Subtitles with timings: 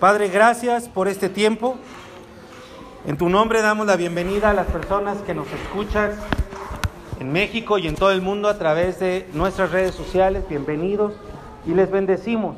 [0.00, 1.76] Padre, gracias por este tiempo.
[3.06, 6.12] En tu nombre damos la bienvenida a las personas que nos escuchan
[7.20, 10.42] en México y en todo el mundo a través de nuestras redes sociales.
[10.48, 11.12] Bienvenidos
[11.66, 12.56] y les bendecimos.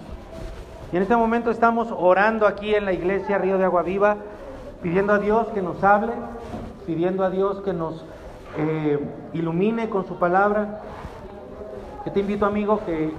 [0.93, 4.19] Y en este momento estamos orando aquí en la iglesia Río de Agua Viva,
[4.81, 6.13] pidiendo a Dios que nos hable,
[6.87, 8.05] pidiendo a Dios que nos
[8.57, 9.01] eh,
[9.33, 10.81] ilumine con su palabra.
[12.15, 13.11] Te invito, amigo, que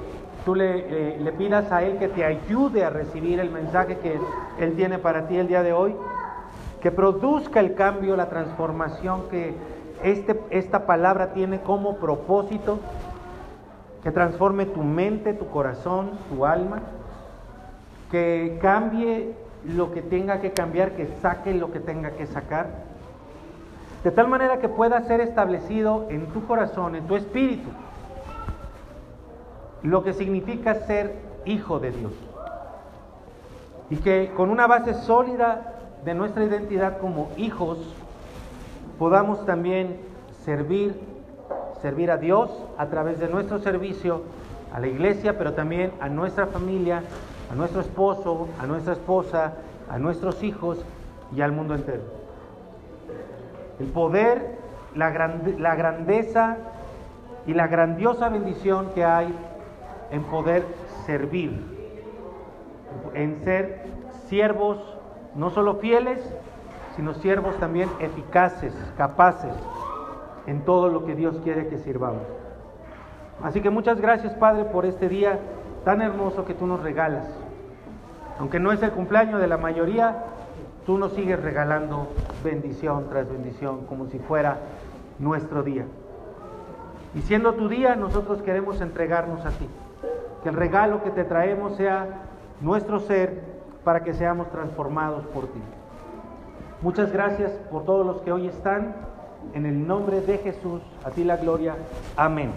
[0.46, 4.20] tú le, eh, le pidas a Él que te ayude a recibir el mensaje que
[4.60, 5.96] Él tiene para ti el día de hoy,
[6.82, 9.54] que produzca el cambio, la transformación que
[10.04, 12.80] este, esta palabra tiene como propósito,
[14.04, 16.82] que transforme tu mente, tu corazón, tu alma,
[18.12, 19.34] que cambie
[19.66, 22.68] lo que tenga que cambiar, que saque lo que tenga que sacar,
[24.04, 27.70] de tal manera que pueda ser establecido en tu corazón, en tu espíritu,
[29.84, 32.14] lo que significa ser hijo de Dios.
[33.90, 37.78] Y que con una base sólida de nuestra identidad como hijos,
[38.98, 40.00] podamos también
[40.44, 41.00] servir,
[41.82, 44.24] servir a Dios a través de nuestro servicio
[44.74, 47.04] a la iglesia, pero también a nuestra familia,
[47.52, 49.54] a nuestro esposo, a nuestra esposa,
[49.90, 50.84] a nuestros hijos
[51.36, 52.04] y al mundo entero.
[53.80, 54.58] El poder,
[54.96, 55.10] la,
[55.60, 56.58] la grandeza
[57.46, 59.34] y la grandiosa bendición que hay
[60.14, 60.64] en poder
[61.08, 61.60] servir,
[63.16, 63.84] en ser
[64.28, 64.78] siervos
[65.34, 66.20] no solo fieles,
[66.96, 69.52] sino siervos también eficaces, capaces
[70.46, 72.22] en todo lo que Dios quiere que sirvamos.
[73.42, 75.40] Así que muchas gracias Padre por este día
[75.84, 77.28] tan hermoso que tú nos regalas.
[78.38, 80.26] Aunque no es el cumpleaños de la mayoría,
[80.86, 82.08] tú nos sigues regalando
[82.44, 84.60] bendición tras bendición como si fuera
[85.18, 85.86] nuestro día.
[87.16, 89.68] Y siendo tu día, nosotros queremos entregarnos a ti.
[90.44, 92.08] Que el regalo que te traemos sea
[92.62, 93.42] nuestro ser
[93.84, 95.62] para que seamos transformados por ti.
[96.82, 98.94] Muchas gracias por todos los que hoy están.
[99.54, 101.76] En el nombre de Jesús, a ti la gloria.
[102.16, 102.52] Amén.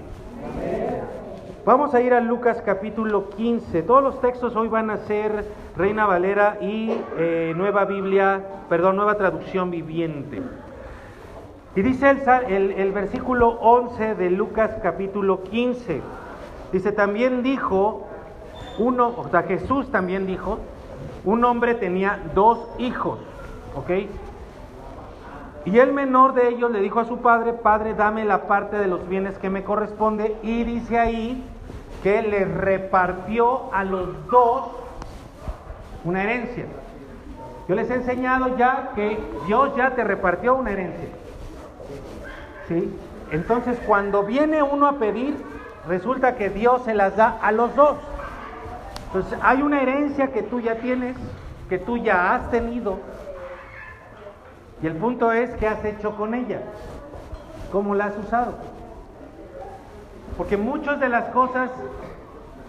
[1.65, 3.83] Vamos a ir a Lucas capítulo 15.
[3.83, 5.45] Todos los textos hoy van a ser
[5.77, 10.43] Reina Valera y eh, Nueva Biblia, perdón, Nueva Traducción Viviente.
[11.75, 16.03] Y dice el, el, el versículo 11 de Lucas capítulo 15.
[16.73, 18.07] Dice, también dijo,
[18.79, 20.59] uno, o sea, Jesús también dijo,
[21.25, 23.19] un hombre tenía dos hijos,
[23.75, 23.91] ¿ok?
[25.67, 28.87] Y el menor de ellos le dijo a su padre, padre, dame la parte de
[28.87, 30.37] los bienes que me corresponde.
[30.45, 31.45] Y dice ahí
[32.05, 34.69] que le repartió a los dos
[36.05, 36.67] una herencia.
[37.69, 39.19] Yo les he enseñado ya que
[39.49, 41.09] Dios ya te repartió una herencia.
[42.69, 42.97] ¿Sí?
[43.33, 45.35] Entonces cuando viene uno a pedir,
[45.89, 47.97] resulta que Dios se las da a los dos.
[49.07, 51.17] Entonces hay una herencia que tú ya tienes,
[51.69, 52.99] que tú ya has tenido.
[54.83, 56.61] Y el punto es qué has hecho con ella,
[57.73, 58.55] cómo la has usado.
[60.37, 61.71] Porque muchas de las cosas,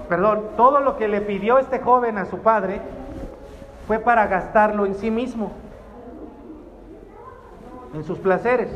[0.08, 2.82] perdón, todo lo que le pidió este joven a su padre
[3.88, 5.52] fue para gastarlo en sí mismo,
[7.94, 8.70] en sus placeres.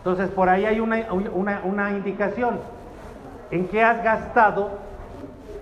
[0.00, 2.58] Entonces por ahí hay una, una, una indicación
[3.50, 4.70] en qué has gastado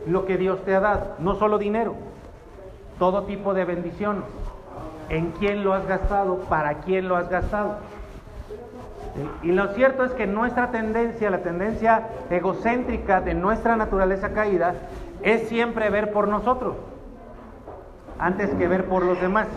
[0.06, 1.96] lo que Dios te ha dado, no solo dinero,
[2.98, 4.22] todo tipo de bendiciones.
[5.08, 6.36] ¿En quién lo has gastado?
[6.48, 7.76] ¿Para quién lo has gastado?
[9.42, 14.74] Y lo cierto es que nuestra tendencia, la tendencia egocéntrica de nuestra naturaleza caída,
[15.22, 16.76] es siempre ver por nosotros,
[18.18, 19.48] antes que ver por los demás.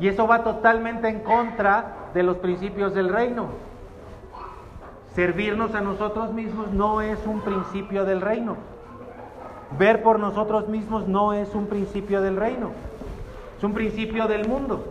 [0.00, 3.46] Y eso va totalmente en contra de los principios del reino.
[5.14, 8.56] Servirnos a nosotros mismos no es un principio del reino.
[9.78, 12.70] Ver por nosotros mismos no es un principio del reino.
[13.58, 14.84] Es un principio del mundo.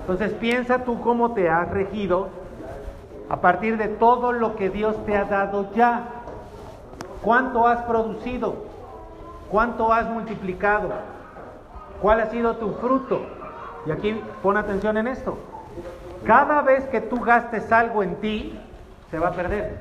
[0.00, 2.28] Entonces piensa tú cómo te has regido
[3.28, 6.08] a partir de todo lo que Dios te ha dado ya.
[7.22, 8.56] ¿Cuánto has producido?
[9.50, 10.90] ¿Cuánto has multiplicado?
[12.00, 13.20] ¿Cuál ha sido tu fruto?
[13.86, 15.36] Y aquí pon atención en esto.
[16.26, 18.58] Cada vez que tú gastes algo en ti,
[19.10, 19.78] se va a perder.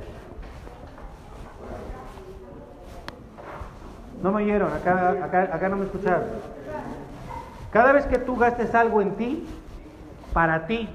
[4.22, 5.10] No me oyeron, acá,
[5.54, 6.25] acá, no me escucharon.
[7.72, 9.48] Cada vez que tú gastes algo en ti,
[10.34, 10.89] para ti,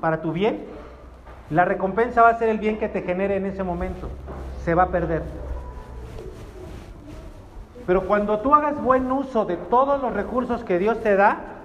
[0.00, 0.64] para tu bien,
[1.50, 4.08] la recompensa va a ser el bien que te genere en ese momento.
[4.64, 5.22] Se va a perder.
[7.86, 11.57] Pero cuando tú hagas buen uso de todos los recursos que Dios te da,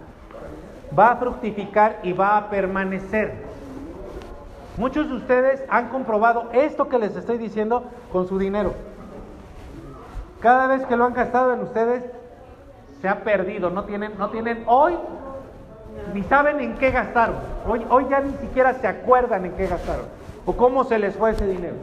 [0.97, 3.33] va a fructificar y va a permanecer.
[4.77, 8.73] Muchos de ustedes han comprobado esto que les estoy diciendo con su dinero.
[10.39, 12.03] Cada vez que lo han gastado en ustedes,
[13.01, 14.95] se ha perdido, no tienen, no tienen hoy,
[16.13, 17.35] ni saben en qué gastaron.
[17.67, 20.05] Hoy, hoy ya ni siquiera se acuerdan en qué gastaron
[20.45, 21.75] o cómo se les fue ese dinero.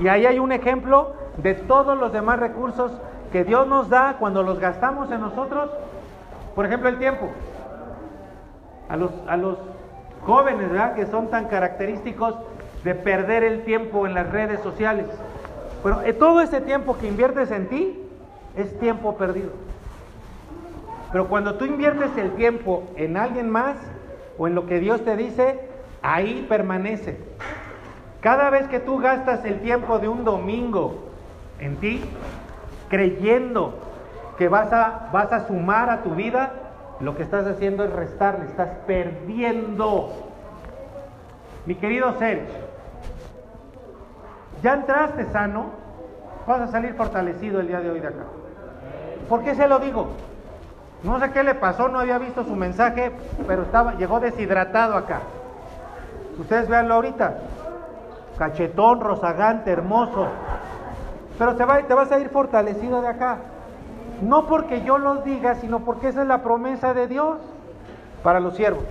[0.00, 2.92] Y ahí hay un ejemplo de todos los demás recursos
[3.32, 5.70] que Dios nos da cuando los gastamos en nosotros.
[6.54, 7.28] Por ejemplo, el tiempo.
[8.88, 9.58] A los, a los
[10.24, 10.94] jóvenes, ¿verdad?
[10.94, 12.34] Que son tan característicos
[12.84, 15.06] de perder el tiempo en las redes sociales.
[15.82, 17.98] Pero eh, todo ese tiempo que inviertes en ti
[18.56, 19.50] es tiempo perdido.
[21.12, 23.76] Pero cuando tú inviertes el tiempo en alguien más
[24.36, 25.60] o en lo que Dios te dice,
[26.02, 27.18] ahí permanece.
[28.20, 31.08] Cada vez que tú gastas el tiempo de un domingo
[31.60, 32.04] en ti,
[32.88, 33.74] creyendo
[34.36, 36.52] que vas a, vas a sumar a tu vida,
[37.00, 40.10] lo que estás haciendo es restarle, estás perdiendo.
[41.66, 42.54] Mi querido Sergio,
[44.62, 45.66] ya entraste sano,
[46.46, 48.24] vas a salir fortalecido el día de hoy de acá.
[49.28, 50.08] ¿Por qué se lo digo?
[51.04, 53.12] No sé qué le pasó, no había visto su mensaje,
[53.46, 55.20] pero estaba, llegó deshidratado acá.
[56.38, 57.38] Ustedes véanlo ahorita.
[58.36, 60.26] Cachetón, rozagante, hermoso.
[61.38, 63.38] Pero te, va, te vas a ir fortalecido de acá.
[64.22, 67.38] No porque yo lo diga, sino porque esa es la promesa de Dios
[68.22, 68.84] para los siervos.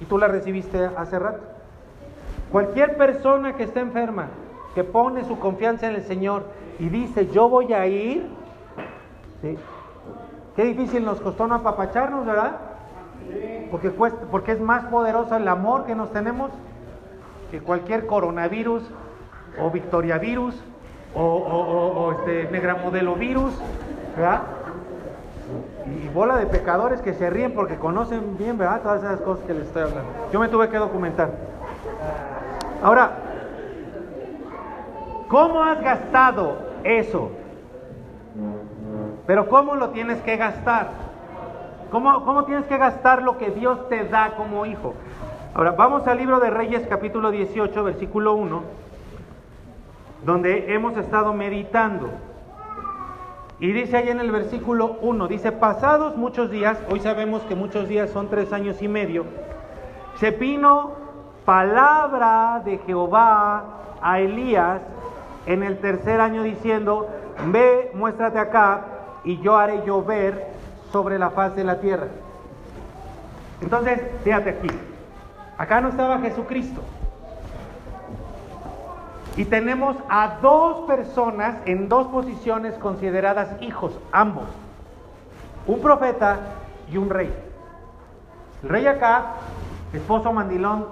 [0.00, 1.40] Y tú la recibiste hace rato.
[2.50, 4.28] Cualquier persona que esté enferma,
[4.74, 6.44] que pone su confianza en el Señor
[6.78, 8.26] y dice, yo voy a ir.
[10.56, 12.52] Qué difícil nos costó no apapacharnos, ¿verdad?
[13.70, 16.50] Porque, cuesta, porque es más poderoso el amor que nos tenemos
[17.50, 18.82] que cualquier coronavirus
[19.60, 20.60] o victoriavirus
[21.14, 23.52] o, o, o, este negramodelo virus,
[24.16, 24.42] ¿verdad?
[25.86, 28.80] Y bola de pecadores que se ríen porque conocen bien, ¿verdad?
[28.82, 30.10] Todas esas cosas que les estoy hablando.
[30.32, 31.30] Yo me tuve que documentar.
[32.82, 33.12] Ahora,
[35.28, 37.30] ¿cómo has gastado eso?
[39.26, 40.88] Pero ¿cómo lo tienes que gastar?
[41.90, 44.94] ¿Cómo, ¿Cómo tienes que gastar lo que Dios te da como hijo?
[45.54, 48.62] Ahora, vamos al libro de Reyes capítulo 18, versículo 1,
[50.24, 52.10] donde hemos estado meditando.
[53.60, 57.88] Y dice ahí en el versículo 1, dice, pasados muchos días, hoy sabemos que muchos
[57.88, 59.26] días son tres años y medio,
[60.18, 60.92] se vino
[61.44, 63.64] palabra de Jehová
[64.02, 64.80] a Elías
[65.46, 67.08] en el tercer año diciendo,
[67.52, 68.84] ve, muéstrate acá
[69.24, 70.48] y yo haré llover
[70.90, 72.08] sobre la faz de la tierra.
[73.60, 74.68] Entonces, fíjate aquí,
[75.58, 76.82] acá no estaba Jesucristo.
[79.36, 84.44] Y tenemos a dos personas en dos posiciones consideradas hijos, ambos.
[85.66, 86.38] Un profeta
[86.90, 87.32] y un rey.
[88.62, 89.32] El rey acá,
[89.92, 90.86] esposo mandilón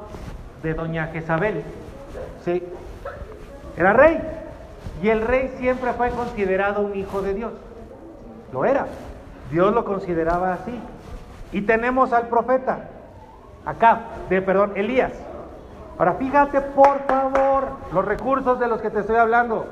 [0.62, 1.62] de doña Jezabel,
[2.44, 2.62] ¿sí?
[3.77, 4.21] Era rey.
[5.03, 7.53] Y el rey siempre fue considerado un hijo de Dios.
[8.53, 8.87] Lo era.
[9.50, 10.81] Dios lo consideraba así.
[11.53, 12.88] Y tenemos al profeta,
[13.65, 15.12] acá, de perdón, Elías.
[16.02, 19.66] Ahora fíjate por favor los recursos de los que te estoy hablando,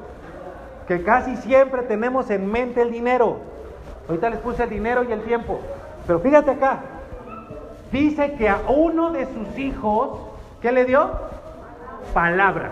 [0.86, 3.38] que casi siempre tenemos en mente el dinero.
[4.08, 5.58] Ahorita les puse el dinero y el tiempo,
[6.06, 6.82] pero fíjate acá,
[7.90, 10.20] dice que a uno de sus hijos,
[10.62, 11.10] ¿qué le dio?
[12.14, 12.70] Palabra.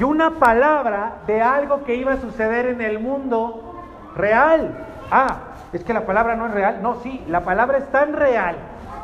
[0.00, 3.82] Y una palabra de algo que iba a suceder en el mundo
[4.16, 4.78] real.
[5.10, 5.40] Ah,
[5.74, 6.78] es que la palabra no es real.
[6.80, 8.56] No, sí, la palabra es tan real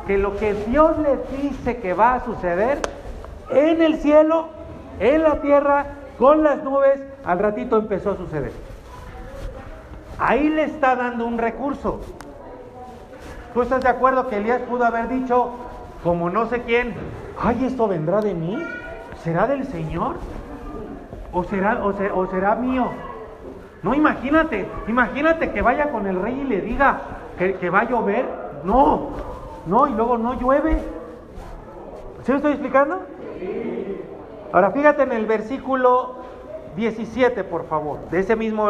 [0.07, 2.79] que lo que Dios le dice que va a suceder
[3.49, 4.47] en el cielo,
[4.99, 5.85] en la tierra,
[6.17, 8.51] con las nubes, al ratito empezó a suceder.
[10.17, 11.99] Ahí le está dando un recurso.
[13.53, 15.51] ¿Tú estás de acuerdo que Elías pudo haber dicho,
[16.03, 16.93] como no sé quién,
[17.41, 18.61] ay, esto vendrá de mí?
[19.23, 20.15] ¿Será del Señor?
[21.31, 22.89] ¿O será, o será, o será mío?
[23.81, 26.99] No, imagínate, imagínate que vaya con el rey y le diga
[27.37, 28.25] que, que va a llover.
[28.63, 29.09] No,
[29.65, 30.77] no, y luego no llueve.
[32.23, 33.01] ¿Sí me estoy explicando?
[34.53, 36.15] Ahora fíjate en el versículo
[36.75, 38.69] 17, por favor, de ese mismo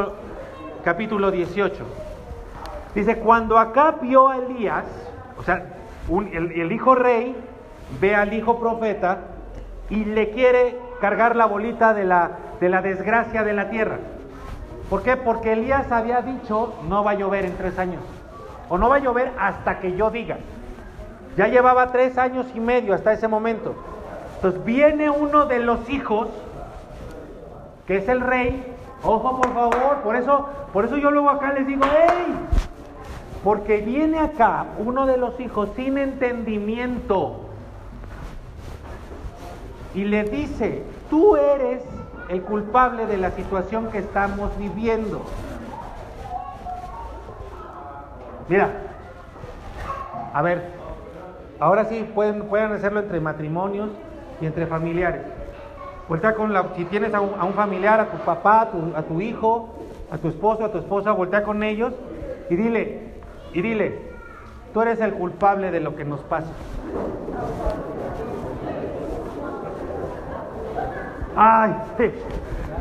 [0.84, 1.84] capítulo 18.
[2.94, 4.86] Dice, cuando acá vio a Elías,
[5.38, 5.66] o sea,
[6.10, 7.36] el, el hijo rey
[8.00, 9.20] ve al hijo profeta
[9.90, 14.00] y le quiere cargar la bolita de la, de la desgracia de la tierra.
[14.90, 15.18] ¿Por qué?
[15.18, 18.02] Porque Elías había dicho, no va a llover en tres años.
[18.70, 20.38] O no va a llover hasta que yo diga.
[21.38, 23.76] Ya llevaba tres años y medio hasta ese momento.
[24.36, 26.30] Entonces viene uno de los hijos,
[27.88, 28.74] que es el rey.
[29.04, 29.98] Ojo, por favor.
[30.04, 32.36] Por eso, por eso yo luego acá les digo, ¡hey!
[33.44, 37.42] Porque viene acá uno de los hijos sin entendimiento.
[39.94, 41.82] Y le dice, tú eres
[42.30, 45.22] el culpable de la situación que estamos viviendo.
[48.48, 48.70] Mira,
[50.34, 50.85] a ver,
[51.60, 53.90] ahora sí pueden, pueden hacerlo entre matrimonios
[54.42, 55.22] y entre familiares.
[56.08, 59.22] Voltea con la, si tienes a un, familiar, a tu papá, a tu, a tu
[59.22, 59.70] hijo,
[60.12, 61.94] a tu esposo, a tu esposa, voltea con ellos
[62.50, 63.02] y dile,
[63.54, 64.00] y dile,
[64.74, 66.52] tú eres el culpable de lo que nos pasa.
[71.36, 71.76] Ay,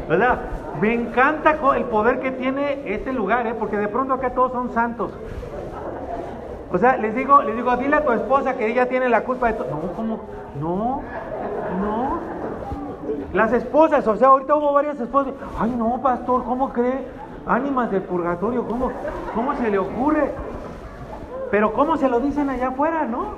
[0.09, 0.41] ¿verdad?
[0.81, 3.55] Me encanta el poder que tiene este lugar, ¿eh?
[3.59, 5.13] porque de pronto acá todos son santos.
[6.75, 9.47] O sea, les digo, les digo, dile a tu esposa que ella tiene la culpa
[9.47, 9.69] de todo.
[9.71, 10.21] No, ¿cómo?
[10.61, 11.03] No,
[11.81, 12.19] no.
[13.33, 15.35] Las esposas, o sea, ahorita hubo varias esposas.
[15.57, 17.07] Ay, no, pastor, ¿cómo cree?
[17.47, 18.91] Ánimas del purgatorio, ¿cómo,
[19.37, 20.33] cómo se le ocurre?
[21.53, 23.35] Pero ¿cómo se lo dicen allá afuera, no?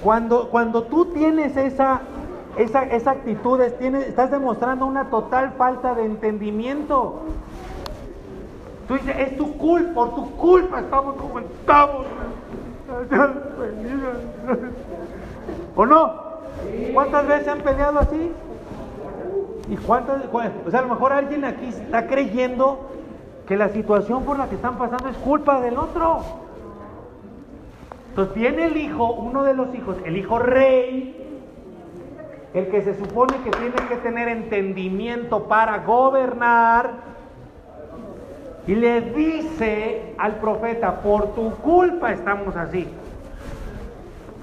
[0.00, 2.02] Cuando, cuando tú tienes esa,
[2.56, 7.22] esa, esa actitud, tienes, estás demostrando una total falta de entendimiento.
[8.86, 12.06] Tú dices, es tu culpa, por tu culpa estamos como estamos.
[15.76, 16.24] ¿O no?
[16.92, 18.32] ¿Cuántas veces han peleado así?
[19.68, 20.22] ¿Y cuántas?
[20.66, 22.90] O sea, a lo mejor alguien aquí está creyendo
[23.46, 26.22] que la situación por la que están pasando es culpa del otro.
[28.10, 31.20] Entonces viene el hijo, uno de los hijos, el hijo rey,
[32.54, 36.92] el que se supone que tiene que tener entendimiento para gobernar,
[38.66, 42.88] y le dice al profeta, por tu culpa estamos así.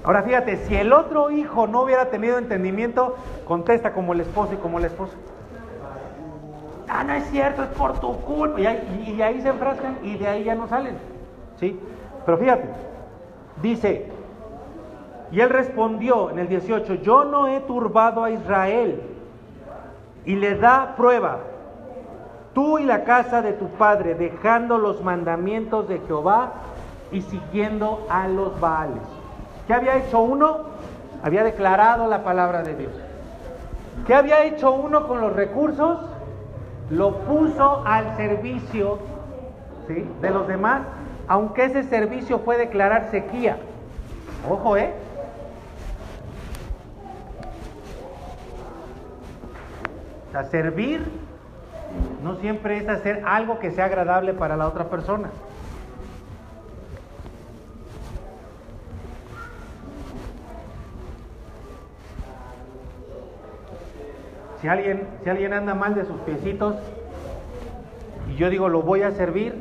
[0.04, 4.56] Ahora fíjate, si el otro hijo no hubiera tenido entendimiento, contesta como el esposo y
[4.56, 5.14] como el esposo.
[6.88, 8.60] Ah, no es cierto, es por tu culpa.
[8.60, 10.94] Y ahí, se enfrascan y de ahí ya no salen.
[11.58, 11.78] ¿Sí?
[12.26, 12.68] Pero fíjate,
[13.62, 14.10] dice,
[15.30, 19.00] y él respondió en el 18, yo no he turbado a Israel.
[20.24, 21.38] Y le da prueba,
[22.54, 26.52] tú y la casa de tu padre, dejando los mandamientos de Jehová
[27.10, 29.02] y siguiendo a los Baales.
[29.66, 30.72] ¿Qué había hecho uno?
[31.22, 32.92] Había declarado la palabra de Dios.
[34.06, 35.98] ¿Qué había hecho uno con los recursos?
[36.90, 38.98] Lo puso al servicio
[39.88, 40.82] de los demás,
[41.28, 43.58] aunque ese servicio fue declarar sequía.
[44.50, 44.92] Ojo, ¿eh?
[50.28, 51.21] O sea, servir
[52.22, 55.30] no siempre es hacer algo que sea agradable para la otra persona.
[64.60, 66.76] Si alguien, si alguien anda mal de sus piecitos
[68.30, 69.56] y yo digo lo voy a servir,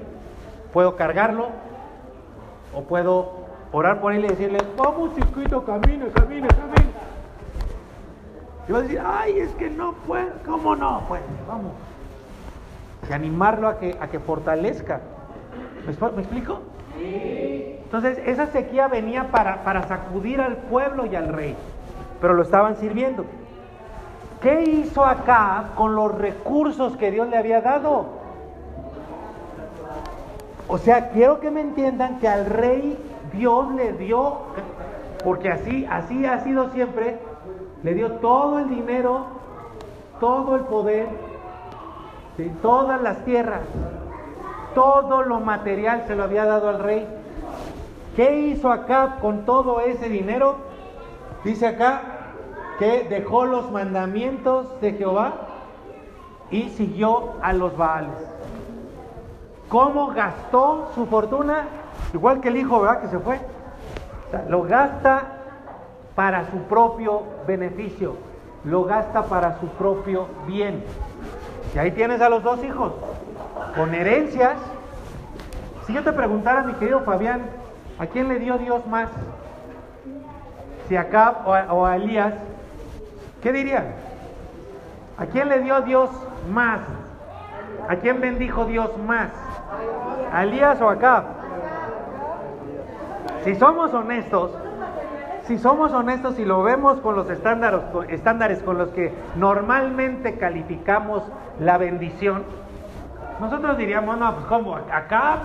[0.72, 1.50] puedo cargarlo
[2.76, 6.92] o puedo orar por él y decirle, vamos chiquito, camina, camina, camina.
[8.68, 11.02] Y va a decir, ay, es que no puede, ¿cómo no?
[11.08, 11.72] Pues vamos.
[13.10, 15.02] Y animarlo a que, a que fortalezca.
[16.16, 16.60] ¿Me, explico?
[16.98, 21.56] Entonces, esa sequía venía para, para sacudir al pueblo y al rey,
[22.20, 23.26] pero lo estaban sirviendo.
[24.42, 28.22] ¿Qué hizo acá con los recursos que Dios le había dado?
[30.68, 32.98] O sea, quiero que me entiendan que al rey
[33.34, 34.38] Dios le dio,
[35.24, 37.20] porque así, así ha sido siempre,
[37.84, 39.26] le dio todo el dinero,
[40.20, 41.08] todo el poder,
[42.62, 43.62] todas las tierras,
[44.76, 47.08] todo lo material se lo había dado al rey.
[48.16, 50.56] ¿Qué hizo acá con todo ese dinero?
[51.44, 52.02] Dice acá,
[52.80, 55.34] que dejó los mandamientos de Jehová
[56.50, 58.18] y siguió a los Baales.
[59.70, 61.66] ¿Cómo gastó su fortuna?
[62.14, 63.02] Igual que el hijo, ¿verdad?
[63.04, 63.40] Que se fue.
[64.50, 65.38] lo gasta
[66.16, 68.16] para su propio beneficio,
[68.66, 70.84] lo gasta para su propio bien.
[71.74, 72.94] Y ahí tienes a los dos hijos,
[73.76, 74.58] con herencias.
[75.88, 77.42] Si yo te preguntara, mi querido Fabián,
[77.98, 79.10] ¿a quién le dio Dios más?
[80.88, 82.34] Si a Acab o a Elías,
[83.42, 83.86] ¿Qué dirían?
[85.18, 86.10] ¿A quién le dio Dios
[86.52, 86.82] más?
[87.88, 89.30] ¿A quién bendijo Dios más?
[90.32, 91.24] ¿A Elías o a Acab?
[93.44, 94.52] Si somos honestos,
[95.48, 101.24] si somos honestos y lo vemos con los estándares, con los que normalmente calificamos
[101.60, 102.44] la bendición,
[103.40, 105.40] nosotros diríamos, no, pues como, acá,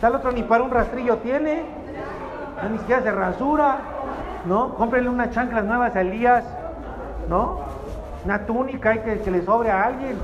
[0.00, 1.64] tal otro ni para un rastrillo tiene,
[2.70, 3.78] ni siquiera se rasura,
[4.46, 4.74] ¿no?
[4.74, 6.44] Cómprenle unas chanclas nuevas a Elías,
[7.28, 7.60] ¿no?
[8.24, 10.18] Una túnica y que, que le sobre a alguien.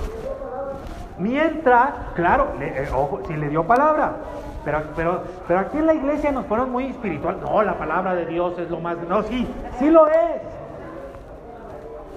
[1.18, 4.16] Mientras, claro, eh, ojo, si le dio palabra,
[4.64, 7.38] pero, pero, pero aquí en la iglesia nos ponemos muy espiritual.
[7.40, 8.96] No, la palabra de Dios es lo más.
[9.08, 9.46] No, sí,
[9.78, 10.42] sí lo es.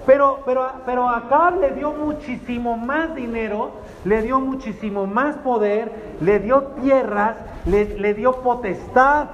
[0.06, 3.70] Pero, pero, pero acá le dio muchísimo más dinero,
[4.04, 9.28] le dio muchísimo más poder, le dio tierras, le, le dio potestad.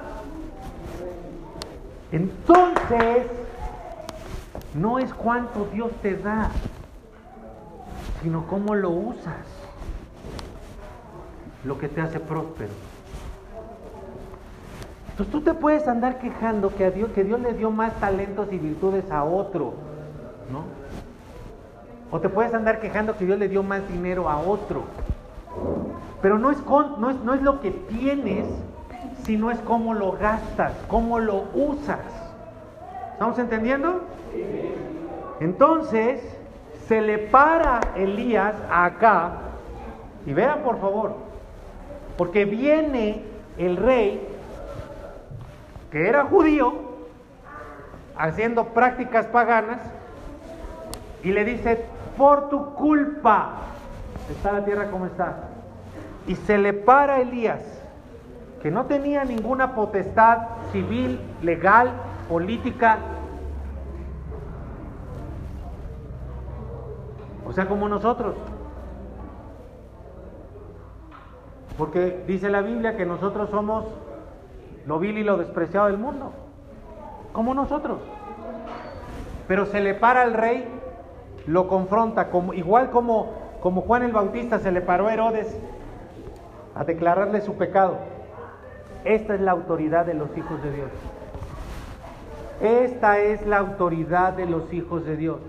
[2.13, 3.27] Entonces,
[4.73, 6.49] no es cuánto Dios te da,
[8.21, 9.45] sino cómo lo usas,
[11.65, 12.71] lo que te hace próspero.
[15.11, 18.47] Entonces tú te puedes andar quejando que, a Dios, que Dios le dio más talentos
[18.51, 19.73] y virtudes a otro,
[20.51, 20.63] ¿no?
[22.11, 24.83] O te puedes andar quejando que Dios le dio más dinero a otro.
[26.21, 28.45] Pero no es, no es, no es lo que tienes,
[29.23, 31.99] sino es cómo lo gastas, cómo lo usas.
[33.13, 34.01] ¿Estamos entendiendo?
[35.39, 36.21] Entonces,
[36.87, 39.31] se le para Elías acá,
[40.25, 41.15] y vean por favor,
[42.17, 43.23] porque viene
[43.57, 44.27] el rey,
[45.91, 46.73] que era judío,
[48.17, 49.81] haciendo prácticas paganas,
[51.23, 51.85] y le dice,
[52.17, 53.53] por tu culpa
[54.29, 55.49] está la tierra como está.
[56.27, 57.61] Y se le para Elías,
[58.61, 61.91] que no tenía ninguna potestad civil, legal,
[62.29, 62.97] política,
[67.51, 68.35] O sea, como nosotros.
[71.77, 73.83] Porque dice la Biblia que nosotros somos
[74.85, 76.31] lo vil y lo despreciado del mundo.
[77.33, 77.99] Como nosotros.
[79.47, 80.67] Pero se le para al rey,
[81.47, 85.57] lo confronta, como, igual como, como Juan el Bautista se le paró a Herodes
[86.75, 87.97] a declararle su pecado.
[89.03, 90.89] Esta es la autoridad de los hijos de Dios.
[92.61, 95.39] Esta es la autoridad de los hijos de Dios.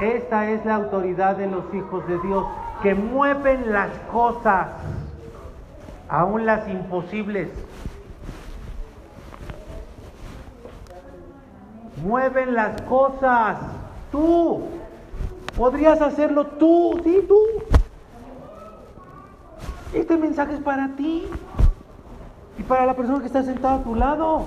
[0.00, 2.44] Esta es la autoridad de los hijos de Dios,
[2.82, 4.68] que mueven las cosas,
[6.08, 7.48] aún las imposibles.
[12.02, 13.58] Mueven las cosas.
[14.12, 14.62] Tú
[15.56, 17.38] podrías hacerlo tú, sí, tú.
[19.92, 21.26] Este mensaje es para ti
[22.58, 24.44] y para la persona que está sentada a tu lado.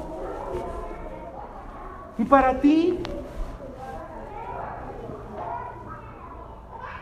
[2.17, 2.99] Y para ti,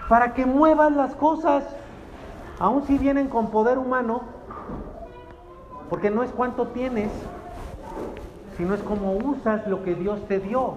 [0.07, 1.63] para que muevas las cosas,
[2.59, 4.36] aun si vienen con poder humano,
[5.89, 7.11] porque no es cuánto tienes,
[8.57, 10.73] sino es cómo usas lo que Dios te dio.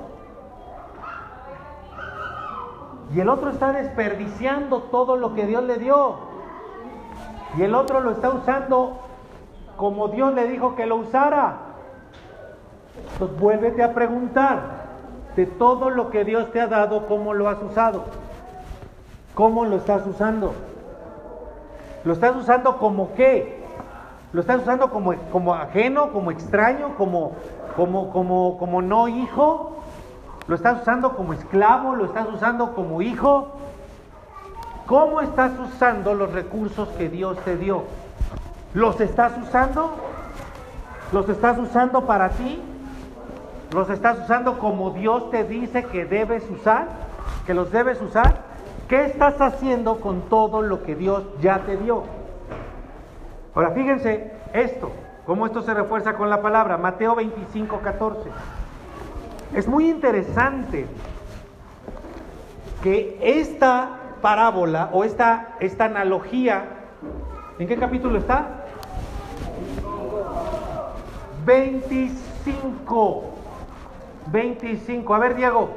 [3.14, 6.14] Y el otro está desperdiciando todo lo que Dios le dio.
[7.56, 8.98] Y el otro lo está usando
[9.76, 11.56] como Dios le dijo que lo usara.
[13.12, 14.60] Entonces vuélvete a preguntar
[15.34, 18.04] de todo lo que Dios te ha dado, cómo lo has usado.
[19.34, 20.52] ¿Cómo lo estás usando?
[22.04, 23.59] ¿Lo estás usando como qué?
[24.32, 27.32] ¿Lo estás usando como, como ajeno, como extraño, como,
[27.76, 29.76] como, como, como no hijo?
[30.46, 31.96] ¿Lo estás usando como esclavo?
[31.96, 33.48] ¿Lo estás usando como hijo?
[34.86, 37.84] ¿Cómo estás usando los recursos que Dios te dio?
[38.72, 39.94] ¿Los estás usando?
[41.12, 42.60] ¿Los estás usando para ti?
[43.72, 46.86] ¿Los estás usando como Dios te dice que debes usar?
[47.46, 48.42] ¿Que los debes usar?
[48.88, 52.19] ¿Qué estás haciendo con todo lo que Dios ya te dio?
[53.54, 54.92] Ahora fíjense esto,
[55.26, 58.30] cómo esto se refuerza con la palabra, Mateo 25, 14.
[59.54, 60.86] Es muy interesante
[62.82, 66.64] que esta parábola o esta, esta analogía,
[67.58, 68.64] ¿en qué capítulo está?
[71.44, 73.24] 25.
[74.30, 75.14] 25.
[75.14, 75.70] A ver, Diego,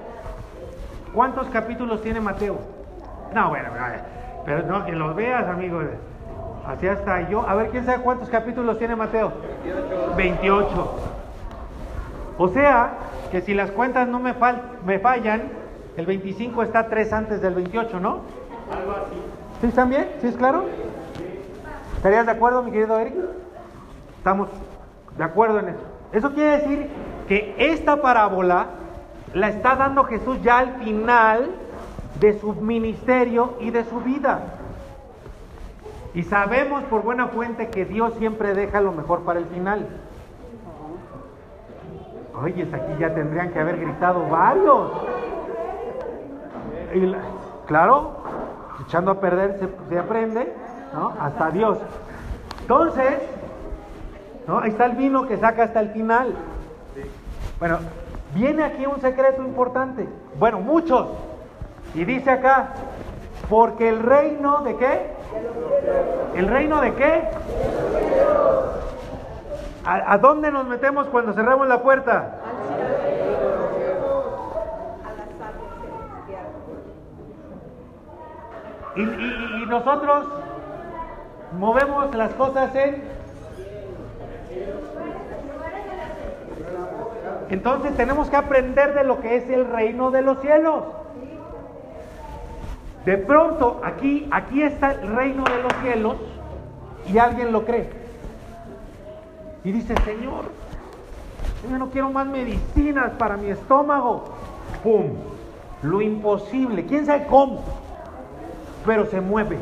[1.13, 2.59] ¿cuántos capítulos tiene Mateo?
[3.33, 3.69] No, bueno,
[4.45, 5.81] pero no, que los veas, amigo.
[6.65, 7.47] Así hasta yo.
[7.47, 9.33] A ver, ¿quién sabe cuántos capítulos tiene Mateo?
[10.15, 10.15] 28.
[10.15, 10.93] 28.
[12.37, 12.93] O sea,
[13.31, 14.33] que si las cuentas no me,
[14.85, 15.49] me fallan,
[15.97, 18.21] el 25 está tres antes del 28, ¿no?
[18.71, 19.15] Algo así.
[19.61, 20.09] ¿Sí están bien?
[20.21, 20.65] ¿Sí es claro?
[21.97, 23.13] ¿Estarías de acuerdo, mi querido Eric?
[24.17, 24.49] Estamos
[25.17, 25.83] de acuerdo en eso.
[26.11, 26.89] Eso quiere decir
[27.27, 28.67] que esta parábola
[29.33, 31.51] la está dando Jesús ya al final
[32.19, 34.41] de su ministerio y de su vida.
[36.13, 39.87] Y sabemos por buena fuente que Dios siempre deja lo mejor para el final.
[42.41, 44.91] Oye, aquí ya tendrían que haber gritado varios.
[47.65, 48.11] claro,
[48.85, 50.53] echando a perder se, aprende,
[50.93, 51.13] ¿no?
[51.19, 51.79] Hasta Dios.
[52.61, 53.19] Entonces,
[54.47, 54.59] ¿no?
[54.59, 56.35] Ahí está el vino que saca hasta el final.
[57.59, 57.79] Bueno,
[58.35, 60.07] viene aquí un secreto importante.
[60.37, 61.07] Bueno, muchos,
[61.95, 62.69] y dice acá,
[63.49, 65.22] porque el reino de qué?
[66.35, 67.23] ¿El reino de qué?
[69.85, 72.37] ¿A, dónde nos metemos cuando cerramos la puerta?
[78.95, 80.27] Y nosotros
[81.57, 83.03] movemos las cosas en...
[87.49, 90.83] Entonces tenemos que aprender de lo que es el reino de los cielos.
[93.05, 96.15] De pronto, aquí, aquí está el reino de los cielos
[97.11, 97.89] y alguien lo cree.
[99.65, 100.45] Y dice, Señor,
[101.69, 104.25] yo no quiero más medicinas para mi estómago.
[104.83, 105.15] ¡Pum!
[105.81, 106.85] Lo imposible.
[106.85, 107.63] ¿Quién sabe cómo?
[108.85, 109.57] Pero se mueve.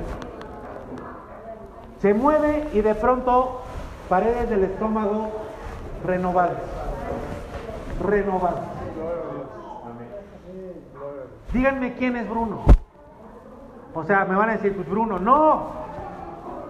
[1.99, 3.61] Se mueve y de pronto
[4.07, 5.31] paredes del estómago
[6.05, 6.57] renovadas.
[8.03, 8.65] Renovadas.
[11.53, 12.63] Díganme quién es Bruno.
[13.93, 15.81] O sea, me van a decir, pues Bruno, no.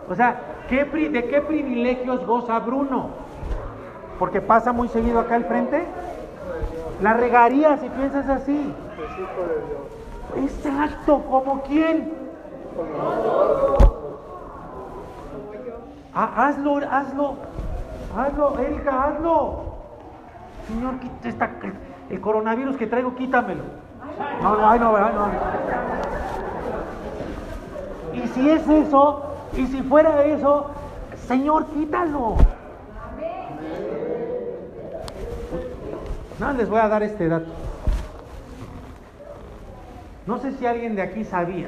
[0.09, 3.09] O sea, ¿qué, ¿de qué privilegios goza Bruno?
[4.17, 5.85] Porque pasa muy seguido acá al frente.
[7.01, 8.73] La regaría si piensas así.
[10.35, 12.13] Exacto, ¿como quién?
[16.13, 17.35] Ah, hazlo, hazlo,
[18.17, 19.63] hazlo, Erika, hazlo.
[20.67, 21.49] Señor, quita
[22.09, 23.63] el coronavirus que traigo, quítamelo.
[24.41, 26.10] No, no, no, no, no.
[28.13, 29.23] Y si es eso,
[29.55, 30.71] y si fuera eso,
[31.27, 32.37] Señor, quítalo.
[36.39, 37.51] No, les voy a dar este dato.
[40.25, 41.67] No sé si alguien de aquí sabía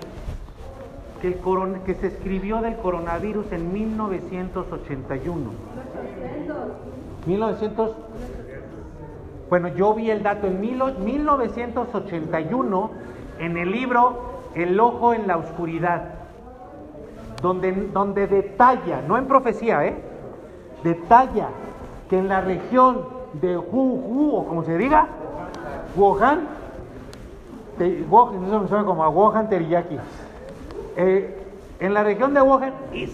[1.21, 1.37] que, el
[1.85, 5.51] que se escribió del coronavirus en 1981.
[7.25, 7.95] 1900.
[9.49, 12.91] Bueno, yo vi el dato en 1981
[13.39, 16.22] en el libro El ojo en la oscuridad
[17.43, 19.95] donde, detalla, no en profecía, ¿eh?
[20.81, 21.49] detalla
[22.09, 25.07] que en la región de Hu, o como se diga,
[25.95, 26.47] Wuhan,
[27.79, 29.97] eso me suena como a Wuhan Teriyaki,
[30.95, 31.39] eh,
[31.79, 32.73] en la región de Wuhan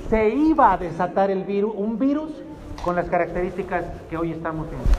[0.09, 2.29] se iba a desatar el virus, un virus
[2.83, 4.89] con las características que hoy estamos viendo.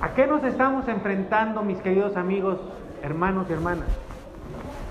[0.00, 2.58] ¿A qué nos estamos enfrentando, mis queridos amigos,
[3.02, 3.88] hermanos y hermanas?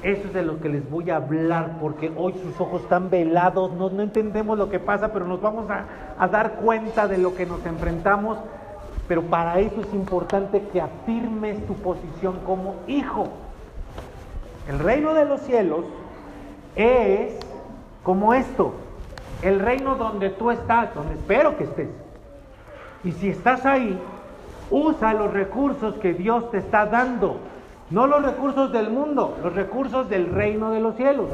[0.04, 3.74] Eso es de lo que les voy a hablar, porque hoy sus ojos están velados,
[3.74, 7.66] no, entendemos lo que pasa, pero nos vamos a, dar cuenta de lo que nos
[7.66, 8.38] enfrentamos.
[9.08, 13.28] Pero para eso es importante que afirmes tu posición como hijo.
[14.68, 15.86] El reino de los cielos
[16.76, 17.40] es
[18.04, 18.74] como esto,
[19.42, 21.90] el reino donde tú estás, donde espero que estés.
[23.04, 23.98] Y si estás ahí,
[24.70, 27.38] usa los recursos que Dios te está dando.
[27.90, 31.30] No los recursos del mundo, los recursos del reino de los cielos.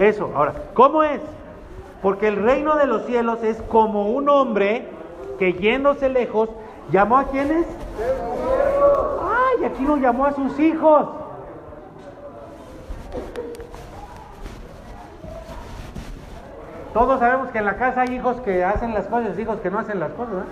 [0.00, 1.20] Eso, ahora, ¿cómo es?
[2.02, 4.88] Porque el reino de los cielos es como un hombre
[5.38, 6.50] que yéndose lejos,
[6.90, 7.66] llamó a quienes?
[9.22, 11.06] Ay, aquí no llamó a sus hijos.
[16.92, 19.78] Todos sabemos que en la casa hay hijos que hacen las cosas, hijos que no
[19.80, 20.44] hacen las cosas,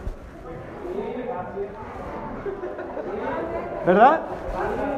[3.87, 4.21] ¿verdad?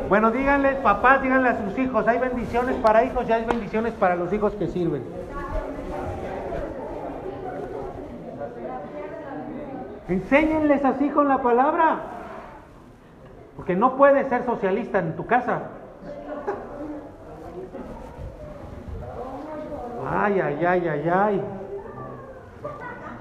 [0.09, 4.17] Bueno, díganles, papás, díganle a sus hijos, hay bendiciones para hijos y hay bendiciones para
[4.17, 5.03] los hijos que sirven.
[10.09, 12.01] Enséñenles así con la palabra.
[13.57, 15.63] Porque no puedes ser socialista en tu casa.
[20.07, 21.43] Ay, ay, ay, ay, ay.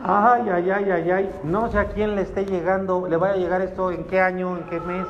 [0.04, 1.40] Ay, ay, ay, ay, ay.
[1.44, 4.58] No sé a quién le esté llegando, le vaya a llegar esto, en qué año,
[4.58, 5.08] en qué mes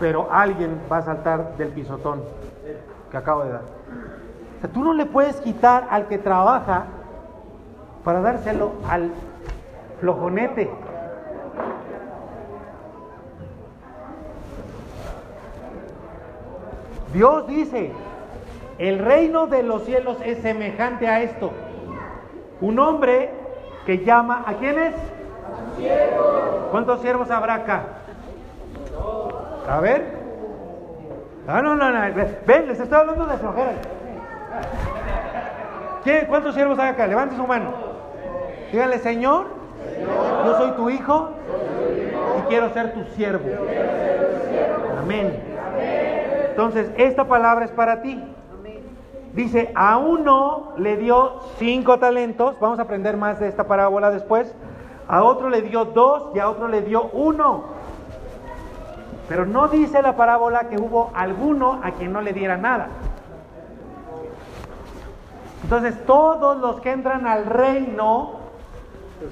[0.00, 2.22] pero alguien va a saltar del pisotón
[3.10, 3.62] que acabo de dar.
[4.56, 6.86] O sea, tú no le puedes quitar al que trabaja
[8.02, 9.12] para dárselo al
[10.00, 10.70] flojonete.
[17.12, 17.92] Dios dice,
[18.78, 21.50] el reino de los cielos es semejante a esto.
[22.62, 23.34] Un hombre
[23.84, 24.94] que llama, ¿a quiénes?
[26.70, 27.82] ¿Cuántos siervos habrá acá?
[29.68, 30.18] A ver.
[31.46, 32.00] Ah, no, no, no.
[32.46, 33.72] Ven, les estoy hablando de flojera.
[36.04, 37.06] ¿Quién, ¿Cuántos siervos hay acá?
[37.06, 37.72] Levante su mano.
[38.72, 39.46] Dígale, Señor,
[40.44, 41.30] yo soy tu hijo
[42.38, 43.48] y quiero ser tu siervo.
[45.00, 45.42] Amén.
[46.50, 48.22] Entonces, esta palabra es para ti.
[49.32, 54.54] Dice, a uno le dio cinco talentos, vamos a aprender más de esta parábola después,
[55.06, 57.64] a otro le dio dos y a otro le dio uno.
[59.30, 62.88] Pero no dice la parábola que hubo alguno a quien no le diera nada.
[65.62, 68.40] Entonces todos los que entran al reino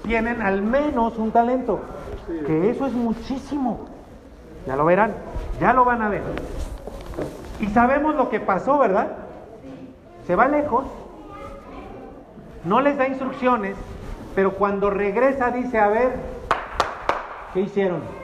[0.05, 1.81] tienen al menos un talento.
[2.47, 3.87] Que eso es muchísimo.
[4.69, 5.15] Ya lo verán,
[5.61, 6.23] ya lo van a ver.
[7.59, 9.09] Y sabemos lo que pasó, ¿verdad?
[10.29, 10.85] Se va lejos,
[12.63, 13.75] no les da instrucciones,
[14.37, 16.13] pero cuando regresa dice, a ver,
[17.53, 18.18] ¿qué hicieron?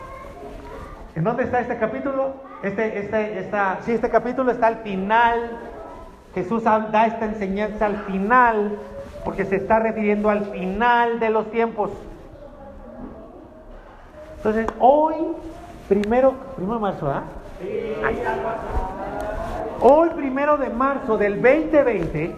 [1.15, 2.35] ¿En dónde está este capítulo?
[2.63, 5.59] Este, este, esta, sí, este capítulo está al final.
[6.35, 8.77] Jesús da esta enseñanza al final,
[9.25, 11.91] porque se está refiriendo al final de los tiempos.
[14.39, 15.15] Entonces, hoy,
[15.89, 17.23] primero, primero de marzo, ¿ah?
[19.81, 22.35] Hoy, primero de marzo del 2020,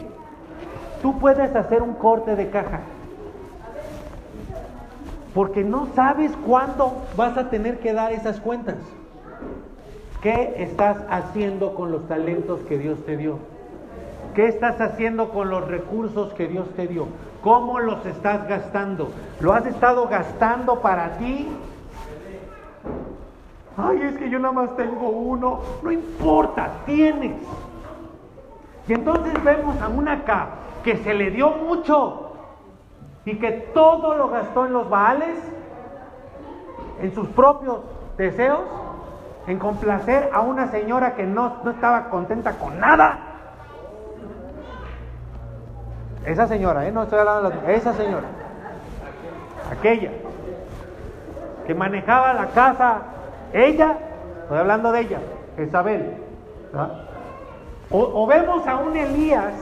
[1.00, 2.80] tú puedes hacer un corte de caja.
[5.36, 8.76] Porque no sabes cuándo vas a tener que dar esas cuentas.
[10.22, 13.38] ¿Qué estás haciendo con los talentos que Dios te dio?
[14.34, 17.08] ¿Qué estás haciendo con los recursos que Dios te dio?
[17.42, 19.10] ¿Cómo los estás gastando?
[19.40, 21.46] ¿Lo has estado gastando para ti?
[23.76, 25.60] Ay, es que yo nada más tengo uno.
[25.82, 27.36] No importa, tienes.
[28.88, 30.48] Y entonces vemos a una acá
[30.82, 32.25] que se le dio mucho
[33.26, 35.36] y que todo lo gastó en los baales,
[37.00, 37.80] en sus propios
[38.16, 38.60] deseos,
[39.48, 43.18] en complacer a una señora que no, no estaba contenta con nada.
[46.24, 46.92] Esa señora, ¿eh?
[46.92, 47.72] no estoy hablando de la...
[47.72, 48.26] Esa señora,
[49.70, 50.12] aquella
[51.66, 53.02] que manejaba la casa,
[53.52, 53.98] ella,
[54.42, 55.18] estoy hablando de ella,
[55.58, 56.16] Isabel.
[57.90, 59.52] O, o vemos a un Elías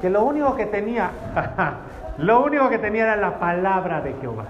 [0.00, 1.10] que lo único que tenía,
[2.18, 4.46] lo único que tenía era la palabra de Jehová.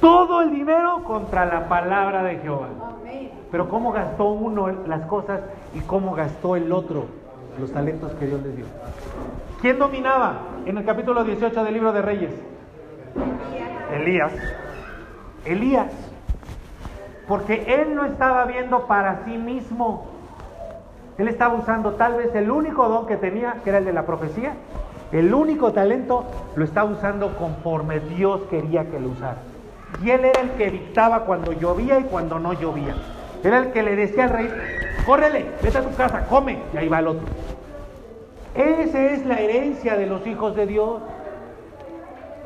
[0.00, 2.68] Todo el dinero contra la palabra de Jehová.
[3.50, 5.40] Pero cómo gastó uno las cosas
[5.74, 7.06] y cómo gastó el otro
[7.58, 8.66] los talentos que Dios les dio.
[9.60, 12.30] ¿Quién dominaba en el capítulo 18 del libro de Reyes?
[13.92, 14.32] Elías.
[15.44, 15.92] Elías.
[17.26, 20.06] Porque él no estaba viendo para sí mismo.
[21.18, 24.06] Él estaba usando tal vez el único don que tenía, que era el de la
[24.06, 24.54] profecía.
[25.10, 29.38] El único talento lo estaba usando conforme Dios quería que lo usara.
[30.02, 32.94] Y él era el que dictaba cuando llovía y cuando no llovía.
[33.42, 34.50] Era el que le decía al rey,
[35.06, 36.58] córrele, vete a tu casa, come.
[36.72, 37.26] Y ahí va el otro.
[38.54, 41.00] Esa es la herencia de los hijos de Dios.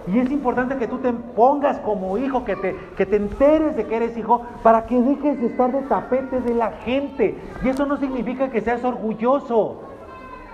[0.07, 3.87] Y es importante que tú te pongas como hijo, que te, que te enteres de
[3.87, 7.38] que eres hijo, para que dejes de estar de tapete de la gente.
[7.62, 9.83] Y eso no significa que seas orgulloso.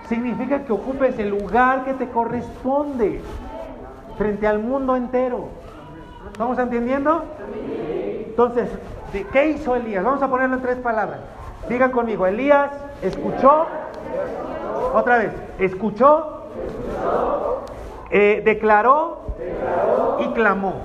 [0.07, 3.21] Significa que ocupes el lugar que te corresponde
[4.17, 5.49] frente al mundo entero.
[6.31, 7.23] ¿Estamos entendiendo?
[8.27, 8.69] Entonces,
[9.11, 10.03] ¿de ¿qué hizo Elías?
[10.03, 11.19] Vamos a ponerlo en tres palabras.
[11.67, 13.65] Digan conmigo, Elías escuchó,
[14.93, 16.45] otra vez, escuchó,
[18.11, 19.19] eh, declaró,
[20.19, 20.81] y, clamó.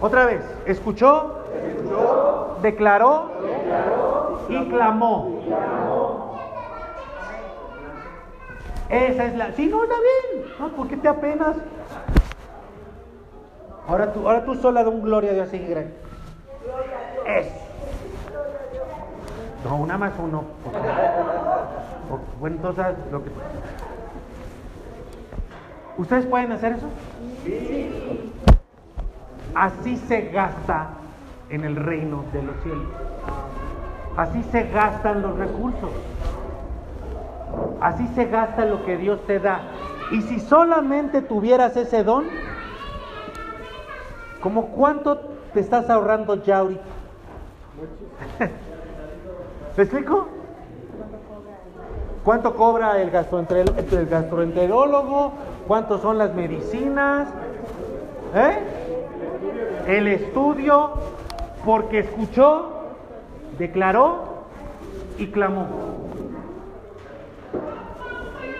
[0.00, 1.44] Otra vez, escuchó,
[2.62, 3.30] declaró,
[4.48, 5.40] y, clamó.
[8.88, 9.52] Esa es la...
[9.52, 10.46] Si no, está bien.
[10.60, 11.56] No, ¿Por qué te apenas?
[13.88, 15.94] Ahora tú, ahora tú sola de un gloria a Dios así grande.
[17.26, 17.48] Es.
[19.64, 20.44] No, una más uno.
[22.38, 23.30] Bueno, entonces lo que.
[25.96, 26.86] ¿Ustedes pueden hacer eso?
[27.44, 28.32] Sí.
[29.54, 30.88] Así se gasta
[31.50, 32.88] en el reino de los cielos.
[34.16, 35.90] Así se gastan los recursos.
[37.80, 39.62] Así se gasta lo que Dios te da.
[40.10, 42.24] Y si solamente tuvieras ese don,
[44.44, 45.16] ¿Cómo cuánto
[45.54, 46.82] te estás ahorrando ya ahorita?
[49.74, 50.28] ¿Me explico?
[52.22, 55.32] ¿Cuánto cobra el gastroenterólogo?
[55.66, 57.28] ¿Cuánto son las medicinas?
[58.34, 58.58] ¿Eh?
[59.86, 60.92] El estudio,
[61.64, 62.70] porque escuchó,
[63.58, 64.44] declaró
[65.18, 65.66] y clamó.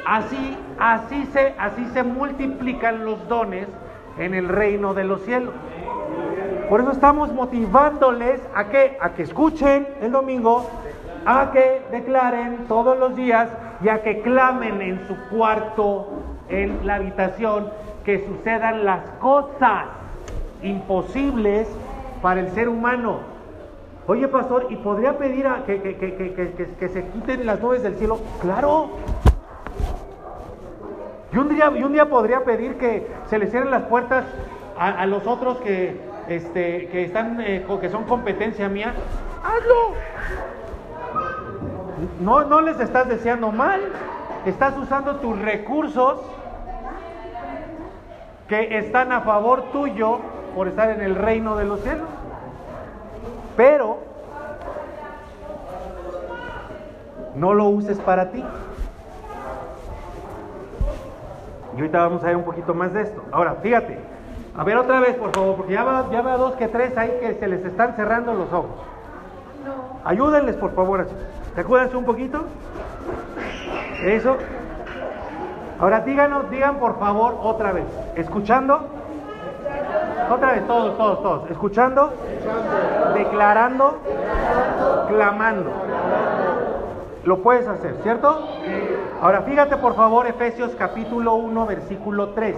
[0.07, 3.69] Así, así se, así se multiplican los dones
[4.19, 5.55] en el reino de los cielos.
[6.69, 10.69] Por eso estamos motivándoles a que, a que escuchen el domingo,
[11.27, 13.49] a que declaren todos los días
[13.83, 16.09] y a que clamen en su cuarto,
[16.49, 17.71] en la habitación,
[18.05, 19.87] que sucedan las cosas
[20.63, 21.69] imposibles
[22.23, 23.21] para el ser humano.
[24.07, 28.19] Oye, pastor, ¿y podría pedir a que, que, se quiten las nubes del cielo?
[28.41, 28.91] Claro.
[31.33, 34.25] Y un día, un día podría pedir que se le cierren las puertas
[34.77, 38.95] a los otros que, este, que, están, eh, que son competencia mía,
[39.45, 39.95] hazlo.
[42.21, 43.81] No, no les estás deseando mal,
[44.47, 46.21] estás usando tus recursos
[48.49, 50.19] que están a favor tuyo
[50.55, 52.09] por estar en el reino de los cielos.
[53.57, 53.99] pero
[57.35, 58.45] no lo uses para ti.
[61.77, 63.23] Y ahorita vamos a ver un poquito más de esto.
[63.33, 63.99] Ahora, fíjate,
[64.57, 67.17] a ver otra vez, por favor, porque ya, va, ya veo dos que tres ahí
[67.21, 68.71] que se les están cerrando los ojos.
[70.05, 71.09] Ayúdenles, por favor.
[71.55, 72.45] ¿Te acuerdas un poquito?
[74.05, 74.37] Eso.
[75.81, 77.87] Ahora díganos, digan por favor otra vez.
[78.17, 78.87] ¿Escuchando?
[80.31, 81.51] Otra vez, todos, todos, todos.
[81.51, 82.13] ¿Escuchando?
[83.15, 83.99] Declarando.
[85.09, 85.71] Clamando.
[87.25, 88.47] Lo puedes hacer, ¿cierto?
[89.23, 92.57] Ahora fíjate por favor Efesios capítulo 1, versículo 3.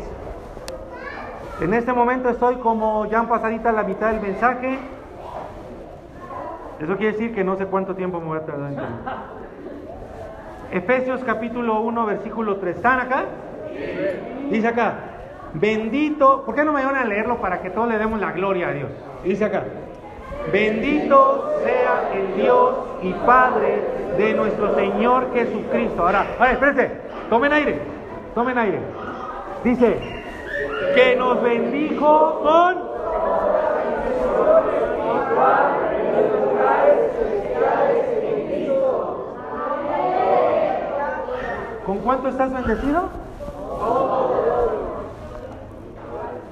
[1.61, 4.79] En este momento estoy como ya han pasadita la mitad del mensaje.
[6.81, 9.46] Eso quiere decir que no sé cuánto tiempo me voy a tardar en
[10.71, 12.77] Efesios capítulo 1, versículo 3.
[12.77, 13.25] ¿Están acá?
[14.51, 14.95] Dice acá,
[15.55, 18.69] bendito, ¿por qué no me van a leerlo para que todos le demos la gloria
[18.69, 18.91] a Dios?
[19.25, 19.65] Dice acá,
[20.53, 23.81] bendito sea el Dios y Padre
[24.17, 26.03] de nuestro Señor Jesucristo.
[26.03, 26.91] Ahora, a ver, espérense,
[27.29, 27.79] tomen aire,
[28.35, 28.79] tomen aire.
[29.65, 29.99] Dice,
[30.95, 32.87] que nos bendijo con...
[41.87, 43.05] ¿Con cuánto estás bendecido?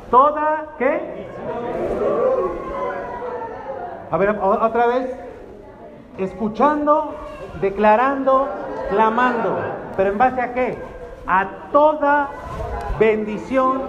[0.08, 1.26] Toda, ¿qué?
[4.12, 5.10] A ver, otra vez.
[6.18, 7.16] Escuchando,
[7.60, 8.48] declarando,
[8.90, 9.58] clamando.
[9.96, 10.78] ¿Pero en base a qué?
[11.26, 12.28] A toda
[13.00, 13.82] bendición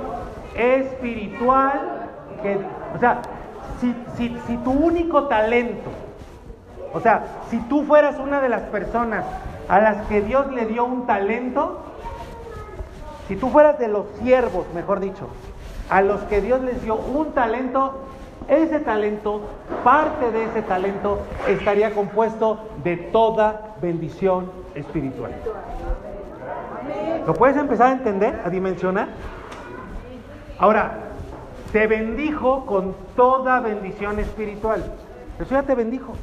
[0.56, 2.10] espiritual.
[2.42, 2.58] Que,
[2.96, 3.22] o sea,
[3.80, 5.92] si, si, si tu único talento,
[6.92, 9.26] o sea, si tú fueras una de las personas
[9.68, 11.82] a las que Dios le dio un talento,
[13.28, 15.28] si tú fueras de los siervos, mejor dicho,
[15.90, 18.00] a los que Dios les dio un talento,
[18.48, 19.42] ese talento,
[19.84, 25.32] parte de ese talento, estaría compuesto de toda bendición espiritual.
[27.26, 29.08] ¿Lo puedes empezar a entender, a dimensionar?
[30.60, 31.00] Ahora,
[31.72, 34.84] te bendijo con toda bendición espiritual.
[35.40, 36.14] Eso ya te bendijo.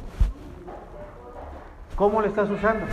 [1.95, 2.85] ¿Cómo lo estás usando?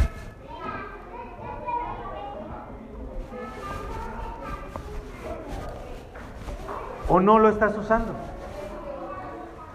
[7.11, 8.13] ¿O no lo estás usando?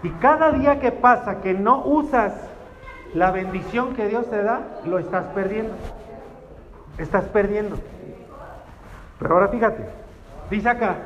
[0.02, 2.32] Y cada día que pasa que no usas
[3.12, 5.74] la bendición que Dios te da, lo estás perdiendo.
[6.96, 7.76] Estás perdiendo.
[9.18, 9.86] Pero ahora fíjate,
[10.50, 10.96] dice acá,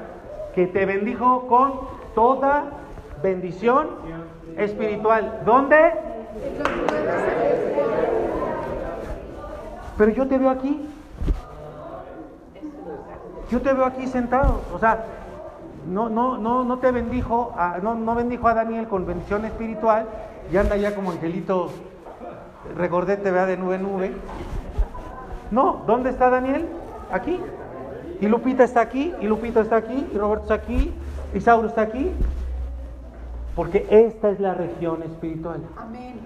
[0.55, 1.73] que te bendijo con
[2.15, 2.65] toda
[3.23, 3.89] bendición
[4.57, 5.41] espiritual.
[5.45, 5.95] ¿Dónde?
[9.99, 10.89] Pero yo te veo aquí.
[13.51, 14.61] Yo te veo aquí sentado.
[14.73, 15.05] O sea,
[15.89, 20.07] no, no, no, no te bendijo, a, no, no bendijo a Daniel con bendición espiritual
[20.53, 21.71] y anda ya como angelito
[22.77, 24.13] recordete, vea de nube en nube.
[25.51, 26.69] No, ¿dónde está Daniel?
[27.11, 27.41] Aquí.
[28.21, 30.93] Y Lupita está aquí, y Lupita está aquí, y Roberto está aquí,
[31.35, 32.11] y Sauro está aquí.
[33.57, 35.61] Porque esta es la región espiritual.
[35.77, 36.21] Amén.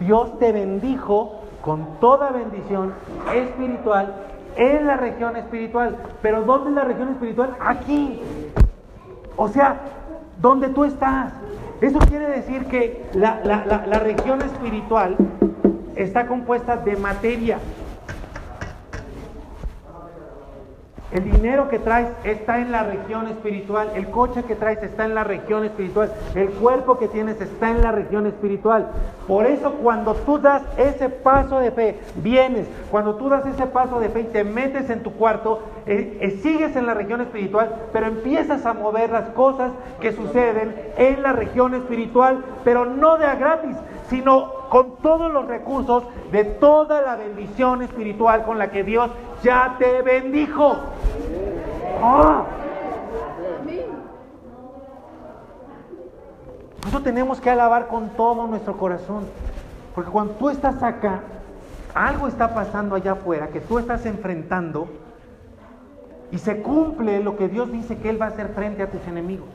[0.00, 2.92] Dios te bendijo con toda bendición
[3.32, 4.14] espiritual
[4.56, 5.96] en la región espiritual.
[6.22, 7.56] Pero ¿dónde es la región espiritual?
[7.60, 8.20] Aquí.
[9.36, 9.80] O sea,
[10.40, 11.32] donde tú estás.
[11.80, 15.16] Eso quiere decir que la, la región espiritual
[15.96, 17.58] está compuesta de materia.
[21.14, 23.88] El dinero que traes está en la región espiritual.
[23.94, 26.12] El coche que traes está en la región espiritual.
[26.34, 28.90] El cuerpo que tienes está en la región espiritual.
[29.28, 34.00] Por eso cuando tú das ese paso de fe, vienes, cuando tú das ese paso
[34.00, 37.72] de fe y te metes en tu cuarto, eh, eh, sigues en la región espiritual,
[37.92, 43.26] pero empiezas a mover las cosas que suceden en la región espiritual, pero no de
[43.26, 43.76] a gratis,
[44.08, 49.10] sino con todos los recursos de toda la bendición espiritual con la que Dios
[49.42, 50.76] ya te bendijo.
[52.02, 52.44] ¡Ah!
[56.80, 59.24] Por eso tenemos que alabar con todo nuestro corazón.
[59.94, 61.20] Porque cuando tú estás acá,
[61.94, 64.88] algo está pasando allá afuera que tú estás enfrentando
[66.30, 69.06] y se cumple lo que Dios dice que Él va a hacer frente a tus
[69.06, 69.48] enemigos.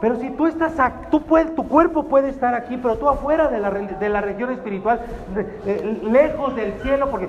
[0.00, 0.74] Pero si tú estás,
[1.10, 4.50] tú puedes, tu cuerpo puede estar aquí, pero tú afuera de la, de la región
[4.50, 5.00] espiritual,
[6.02, 7.28] lejos del cielo, porque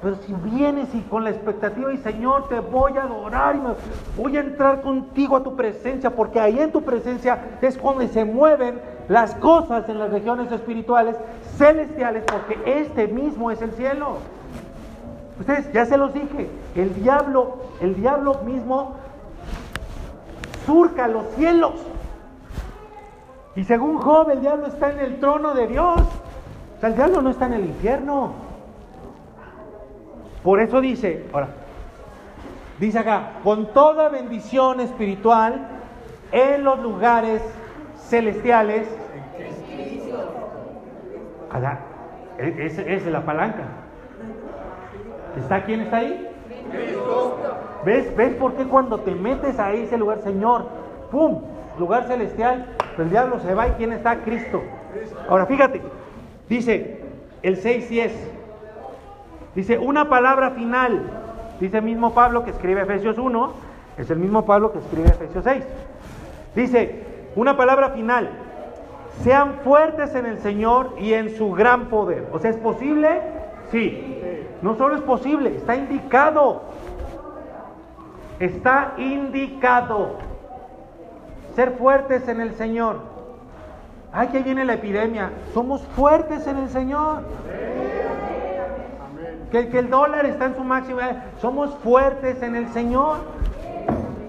[0.00, 4.36] Pero si vienes y con la expectativa y Señor te voy a adorar y voy
[4.36, 8.80] a entrar contigo a tu presencia, porque ahí en tu presencia es cuando se mueven
[9.08, 11.16] las cosas en las regiones espirituales
[11.56, 14.18] celestiales, porque este mismo es el cielo.
[15.38, 18.96] Ustedes, ya se los dije, el diablo, el diablo mismo
[20.66, 21.74] surca los cielos.
[23.54, 26.00] Y según Job, el diablo está en el trono de Dios.
[26.00, 28.32] O sea, el diablo no está en el infierno.
[30.42, 31.48] Por eso dice, ahora,
[32.78, 35.68] dice acá, con toda bendición espiritual
[36.32, 37.42] en los lugares
[38.08, 38.88] celestiales.
[42.38, 43.87] Esa es la palanca.
[45.36, 46.28] ¿Está quién está ahí?
[47.84, 48.16] ¿Ves?
[48.16, 50.66] ¿Ves por qué cuando te metes a ese lugar, Señor,
[51.10, 51.42] ¡pum!
[51.78, 52.66] Lugar celestial,
[52.98, 54.16] el diablo se va y quién está?
[54.22, 54.62] Cristo.
[55.28, 55.80] Ahora fíjate,
[56.48, 57.00] dice
[57.42, 58.10] el 6.10,
[59.54, 61.02] dice una palabra final,
[61.60, 63.52] dice el mismo Pablo que escribe Efesios 1,
[63.98, 65.64] es el mismo Pablo que escribe Efesios 6.
[66.54, 67.04] Dice,
[67.36, 68.30] una palabra final,
[69.22, 72.26] sean fuertes en el Señor y en su gran poder.
[72.32, 73.20] O sea, ¿es posible?
[73.70, 74.18] Sí.
[74.62, 76.62] No solo es posible, está indicado.
[78.40, 80.16] Está indicado.
[81.54, 82.96] Ser fuertes en el Señor.
[84.12, 85.30] Ay, que viene la epidemia.
[85.52, 87.22] Somos fuertes en el Señor.
[89.50, 91.24] Que, que el dólar está en su máxima.
[91.40, 93.18] Somos fuertes en el Señor.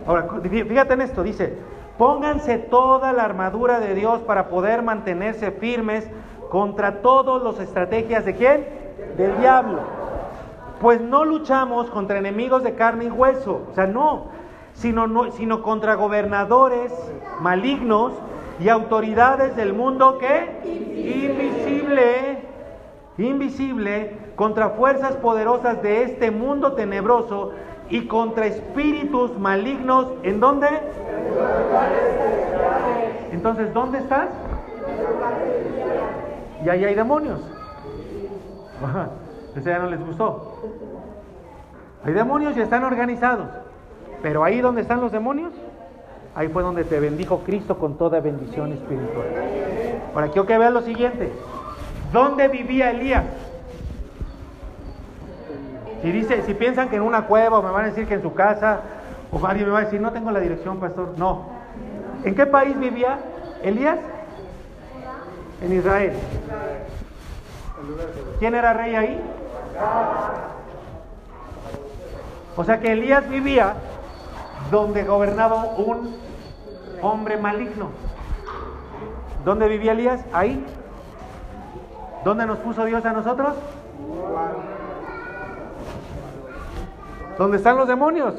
[0.07, 1.55] Ahora, fíjate en esto, dice,
[1.97, 6.09] pónganse toda la armadura de Dios para poder mantenerse firmes
[6.49, 8.78] contra todas las estrategias de quién?
[9.17, 9.79] Del diablo.
[10.79, 14.27] Pues no luchamos contra enemigos de carne y hueso, o sea, no,
[14.73, 16.93] sino, sino contra gobernadores
[17.41, 18.13] malignos
[18.61, 20.61] y autoridades del mundo que
[20.95, 22.43] invisible,
[23.17, 27.51] invisible, contra fuerzas poderosas de este mundo tenebroso
[27.89, 30.67] y contra espíritus malignos, ¿en dónde?
[33.33, 34.29] Entonces, ¿dónde estás?
[36.63, 37.59] Y ahí hay demonios.
[39.55, 40.55] Ese ya no les gustó.
[42.03, 43.47] Hay demonios y están organizados.
[44.21, 45.51] Pero ahí donde están los demonios,
[46.36, 49.27] ahí fue donde te bendijo Cristo con toda bendición espiritual.
[50.13, 51.32] Ahora quiero que vean lo siguiente.
[52.11, 53.23] ¿Dónde vivía Elías?
[56.01, 58.34] Si si piensan que en una cueva, o me van a decir que en su
[58.34, 58.80] casa,
[59.32, 61.13] o alguien me va a decir, no tengo la dirección, pastor.
[61.17, 61.47] No.
[62.23, 63.19] ¿En qué país vivía
[63.63, 63.99] Elías?
[65.61, 66.13] En Israel.
[68.39, 69.21] ¿Quién era rey ahí?
[72.55, 73.73] O sea que Elías vivía
[74.71, 76.15] donde gobernaba un
[77.01, 77.89] hombre maligno.
[79.45, 80.21] ¿Dónde vivía Elías?
[80.34, 80.65] Ahí.
[82.25, 83.55] ¿Dónde nos puso Dios a nosotros?
[87.38, 88.34] ¿Dónde están los demonios?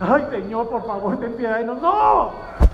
[0.00, 1.92] Ay, Señor, por favor, ten piedad de nosotros.
[1.94, 2.65] ¡No!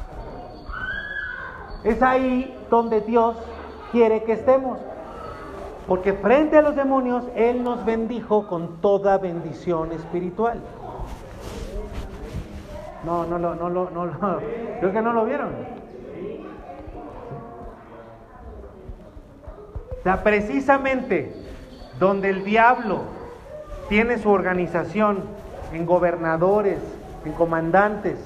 [1.84, 3.36] Es ahí donde Dios
[3.90, 4.78] quiere que estemos.
[5.86, 10.60] Porque frente a los demonios, Él nos bendijo con toda bendición espiritual.
[13.04, 14.10] No, no, no, no, no, no,
[14.80, 15.50] creo que no lo vieron.
[19.98, 21.32] O sea, precisamente
[21.98, 23.02] donde el diablo
[23.88, 25.24] tiene su organización
[25.72, 26.78] en gobernadores,
[27.24, 28.18] en comandantes,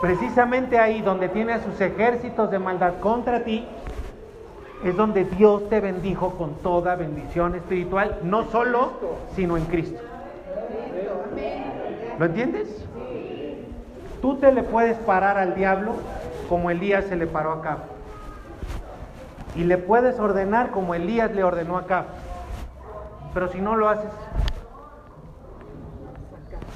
[0.00, 3.66] precisamente ahí donde tiene a sus ejércitos de maldad contra ti,
[4.84, 8.92] es donde Dios te bendijo con toda bendición espiritual, no solo,
[9.34, 10.00] sino en Cristo.
[12.18, 12.84] ¿Lo entiendes?
[14.22, 15.94] Tú te le puedes parar al diablo
[16.48, 17.78] como Elías se le paró acá.
[19.54, 22.06] Y le puedes ordenar como Elías le ordenó acá.
[23.34, 24.10] Pero si no lo haces,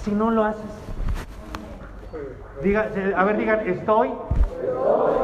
[0.04, 0.62] si no lo haces,
[2.62, 4.12] diga, a ver, digan, estoy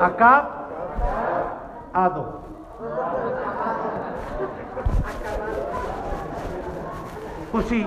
[0.01, 0.49] acá,
[1.93, 2.41] ado.
[7.53, 7.87] Pues sí,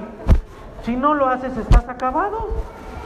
[0.83, 2.49] si no lo haces estás acabado.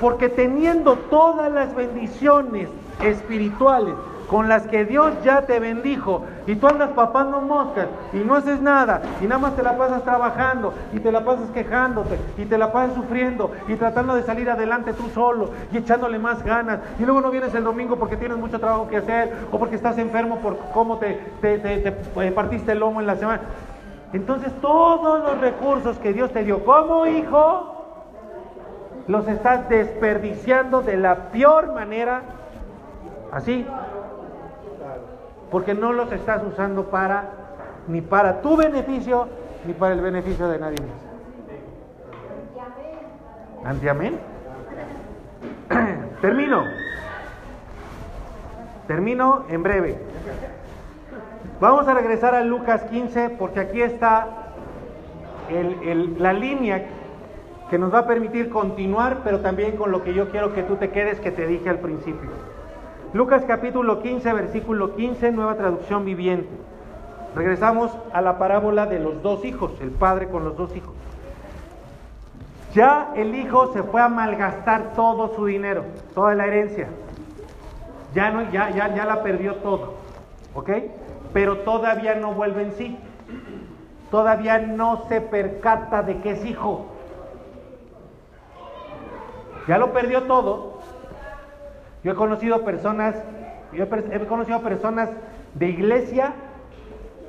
[0.01, 2.69] Porque teniendo todas las bendiciones
[3.01, 3.95] espirituales
[4.29, 6.23] con las que Dios ya te bendijo.
[6.47, 10.03] Y tú andas papando moscas y no haces nada y nada más te la pasas
[10.03, 14.49] trabajando y te la pasas quejándote y te la pasas sufriendo y tratando de salir
[14.49, 16.79] adelante tú solo y echándole más ganas.
[16.99, 19.97] Y luego no vienes el domingo porque tienes mucho trabajo que hacer o porque estás
[19.97, 23.41] enfermo por cómo te, te, te, eh, partiste el lomo en la semana.
[24.13, 27.71] Entonces todos los recursos que Dios te dio como hijo
[29.07, 32.21] los estás desperdiciando de la peor manera.
[33.31, 33.65] Así
[35.55, 37.29] porque no los estás usando para
[37.87, 39.29] ni para tu beneficio
[39.65, 40.75] ni para el beneficio de nadie
[43.63, 43.87] más.
[43.89, 44.19] amén?
[46.21, 46.65] Termino.
[48.85, 49.97] Termino en breve.
[51.61, 54.27] Vamos a regresar a Lucas 15 porque aquí está
[56.19, 56.85] la línea
[57.69, 60.75] que nos va a permitir continuar, pero también con lo que yo quiero que tú
[60.75, 62.54] te quedes que te dije al principio.
[63.15, 66.49] Lucas capítulo 15, versículo 15, nueva traducción viviente.
[67.33, 70.93] Regresamos a la parábola de los dos hijos, el padre con los dos hijos.
[72.73, 76.89] Ya el hijo se fue a malgastar todo su dinero, toda la herencia.
[78.13, 79.93] Ya, no, ya, ya, ya la perdió todo.
[80.53, 80.71] ¿Ok?
[81.31, 82.97] Pero todavía no vuelve en sí.
[84.11, 86.87] Todavía no se percata de que es hijo.
[89.69, 90.74] Ya lo perdió todo.
[92.05, 93.15] Yo he conocido personas,
[93.73, 95.09] yo he conocido personas
[95.55, 96.33] de iglesia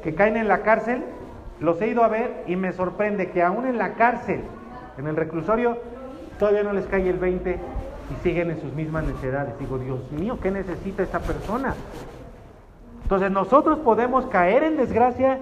[0.02, 1.02] que caen en la cárcel,
[1.60, 4.42] los he ido a ver y me sorprende que aún en la cárcel,
[4.98, 5.78] en el reclusorio,
[6.38, 9.58] todavía no les cae el 20 y siguen en sus mismas necesidades.
[9.58, 11.74] Digo, Dios mío, ¿qué necesita esta persona?
[13.04, 15.38] Entonces nosotros podemos caer en desgracia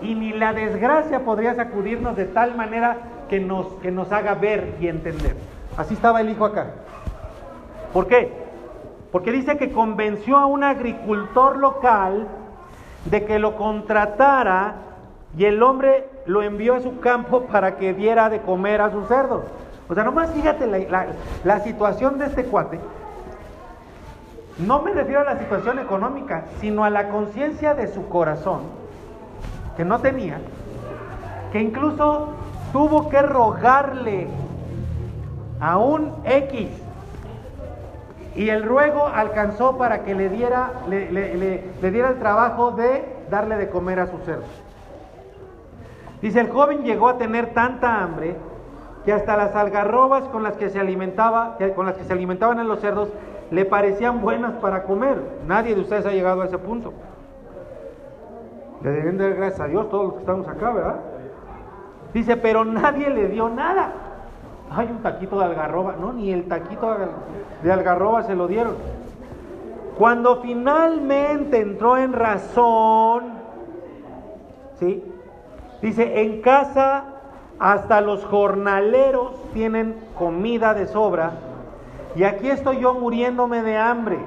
[0.00, 2.96] y ni la desgracia podría sacudirnos de tal manera
[3.28, 5.36] que nos, que nos haga ver y entender.
[5.76, 6.68] Así estaba el hijo acá.
[7.92, 8.48] ¿Por qué?
[9.12, 12.28] Porque dice que convenció a un agricultor local
[13.06, 14.74] de que lo contratara
[15.36, 19.08] y el hombre lo envió a su campo para que diera de comer a sus
[19.08, 19.42] cerdos.
[19.88, 21.06] O sea, nomás fíjate la,
[21.42, 22.78] la situación de este cuate.
[24.58, 28.60] No me refiero a la situación económica, sino a la conciencia de su corazón,
[29.76, 30.38] que no tenía,
[31.50, 32.28] que incluso
[32.72, 34.28] tuvo que rogarle
[35.60, 36.68] a un X
[38.34, 41.10] y el ruego alcanzó para que le diera, le,
[41.90, 44.48] diera el trabajo de darle de comer a sus cerdos.
[46.22, 48.36] Dice, el joven llegó a tener tanta hambre
[49.04, 52.68] que hasta las algarrobas con las que se alimentaba, con las que se alimentaban en
[52.68, 53.08] los cerdos,
[53.50, 55.18] le parecían buenas para comer.
[55.46, 56.92] Nadie de ustedes ha llegado a ese punto.
[58.82, 60.96] Le deben dar gracias a Dios todos los que estamos acá, ¿verdad?
[62.12, 64.09] Dice, pero nadie le dio nada
[64.70, 65.96] hay un taquito de algarroba.
[66.00, 66.96] No, ni el taquito
[67.62, 68.74] de algarroba se lo dieron.
[69.98, 73.34] Cuando finalmente entró en razón,
[74.78, 75.04] ¿sí?
[75.82, 77.04] Dice, en casa
[77.58, 81.32] hasta los jornaleros tienen comida de sobra
[82.16, 84.18] y aquí estoy yo muriéndome de hambre.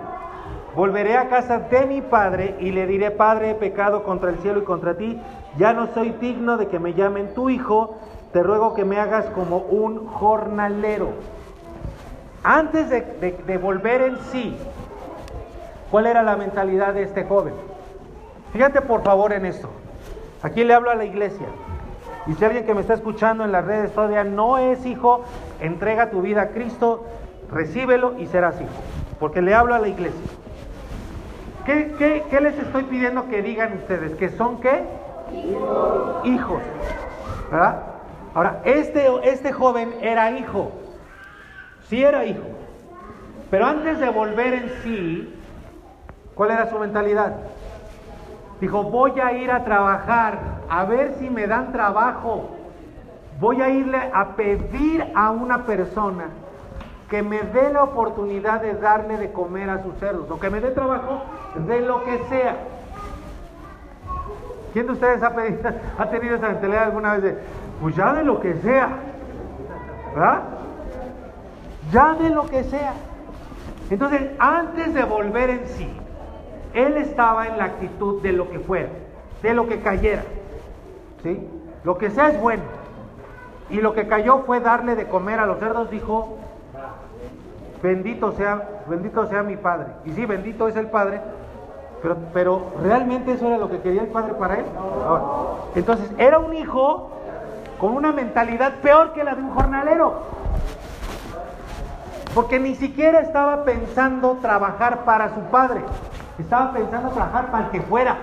[0.75, 4.59] Volveré a casa de mi padre y le diré, Padre, he pecado contra el cielo
[4.59, 5.19] y contra ti,
[5.57, 7.97] ya no soy digno de que me llamen tu hijo,
[8.33, 11.11] te ruego que me hagas como un jornalero.
[12.43, 14.57] Antes de, volver en sí,
[15.91, 17.53] ¿cuál era la mentalidad de este joven?
[18.51, 19.69] Fíjate por favor en esto.
[20.41, 21.45] Aquí le hablo a la iglesia.
[22.25, 25.23] Y si alguien que me está escuchando en las redes todavía no es hijo,
[25.61, 27.05] entrega tu vida a Cristo,
[27.51, 28.71] recíbelo y serás hijo.
[29.19, 30.31] Porque le hablo a la iglesia.
[31.65, 34.15] ¿Qué, qué les estoy pidiendo que digan ustedes?
[34.15, 34.83] ¿Que son qué?
[35.31, 36.25] Hijos.
[36.25, 36.61] Hijos.
[37.51, 37.92] ¿Verdad?
[38.33, 40.71] Ahora, este, este joven era hijo,
[41.87, 42.43] sí era hijo,
[43.51, 45.35] pero antes de volver en sí,
[46.33, 47.35] ¿cuál era su mentalidad?
[48.59, 52.49] Dijo, voy a ir a trabajar, a ver si me dan trabajo.
[53.39, 56.25] Voy a irle a pedir a una persona
[57.09, 60.61] que me dé la oportunidad de darle de comer a sus cerdos, o que me
[60.61, 61.23] dé trabajo
[61.67, 62.57] de lo que sea.
[64.71, 65.27] ¿Quién de ustedes ha,
[65.99, 67.37] ha tenido esa mentalidad alguna vez de,
[67.81, 68.89] pues ya de lo que sea,
[70.13, 70.43] ¿verdad?
[71.91, 72.93] Ya de lo que sea.
[73.89, 75.89] Entonces, antes de volver en sí,
[76.73, 78.89] él estaba en la actitud de lo que fuera,
[79.41, 80.23] de lo que cayera.
[81.21, 81.47] ¿Sí?
[81.83, 82.63] Lo que sea es bueno.
[83.69, 86.37] Y lo que cayó fue darle de comer a los cerdos, dijo,
[87.81, 89.87] bendito sea, bendito sea mi Padre.
[90.05, 91.21] Y sí, bendito es el Padre,
[92.33, 94.65] pero, ¿realmente eso era lo que quería el Padre para él?
[95.75, 97.09] entonces, era un hijo
[97.83, 100.21] con una mentalidad peor que la de un jornalero.
[102.33, 105.81] Porque ni siquiera estaba pensando trabajar para su padre,
[106.39, 108.15] estaba pensando trabajar para el que fuera,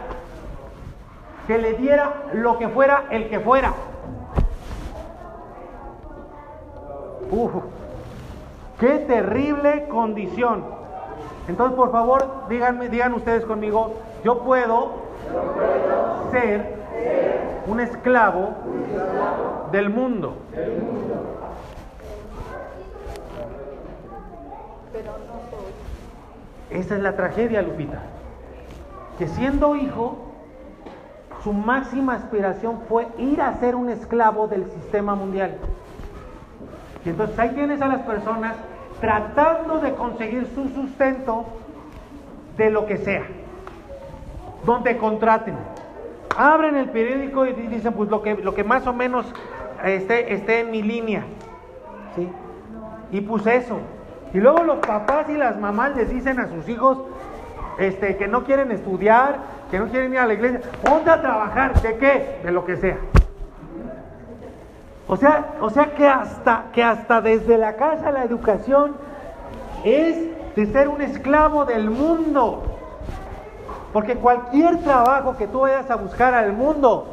[1.46, 3.74] que le diera lo que fuera el que fuera.
[7.30, 7.52] Uf,
[8.78, 10.64] qué terrible condición.
[11.48, 13.92] Entonces, por favor, díganme, digan ustedes conmigo,
[14.24, 14.92] yo puedo
[16.30, 16.79] ser
[17.66, 18.54] un esclavo
[19.72, 20.36] del mundo.
[26.70, 28.00] Esa es la tragedia, Lupita.
[29.18, 30.18] Que siendo hijo,
[31.42, 35.56] su máxima aspiración fue ir a ser un esclavo del sistema mundial.
[37.04, 38.54] Y entonces ahí tienes a las personas
[39.00, 41.46] tratando de conseguir su sustento
[42.56, 43.24] de lo que sea.
[44.64, 45.56] donde contraten.
[46.40, 49.26] Abren el periódico y dicen, pues lo que, lo que más o menos
[49.84, 51.22] esté, esté en mi línea.
[52.16, 52.26] ¿Sí?
[53.12, 53.78] Y pues eso.
[54.32, 56.96] Y luego los papás y las mamás les dicen a sus hijos
[57.78, 59.36] este, que no quieren estudiar,
[59.70, 62.40] que no quieren ir a la iglesia, ponte a trabajar, ¿de qué?
[62.42, 62.96] De lo que sea.
[65.08, 68.96] O sea, o sea que hasta que hasta desde la casa la educación
[69.84, 70.16] es
[70.56, 72.79] de ser un esclavo del mundo.
[73.92, 77.06] Porque cualquier trabajo que tú vayas a buscar al mundo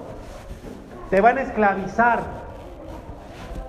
[1.09, 2.19] te van a esclavizar.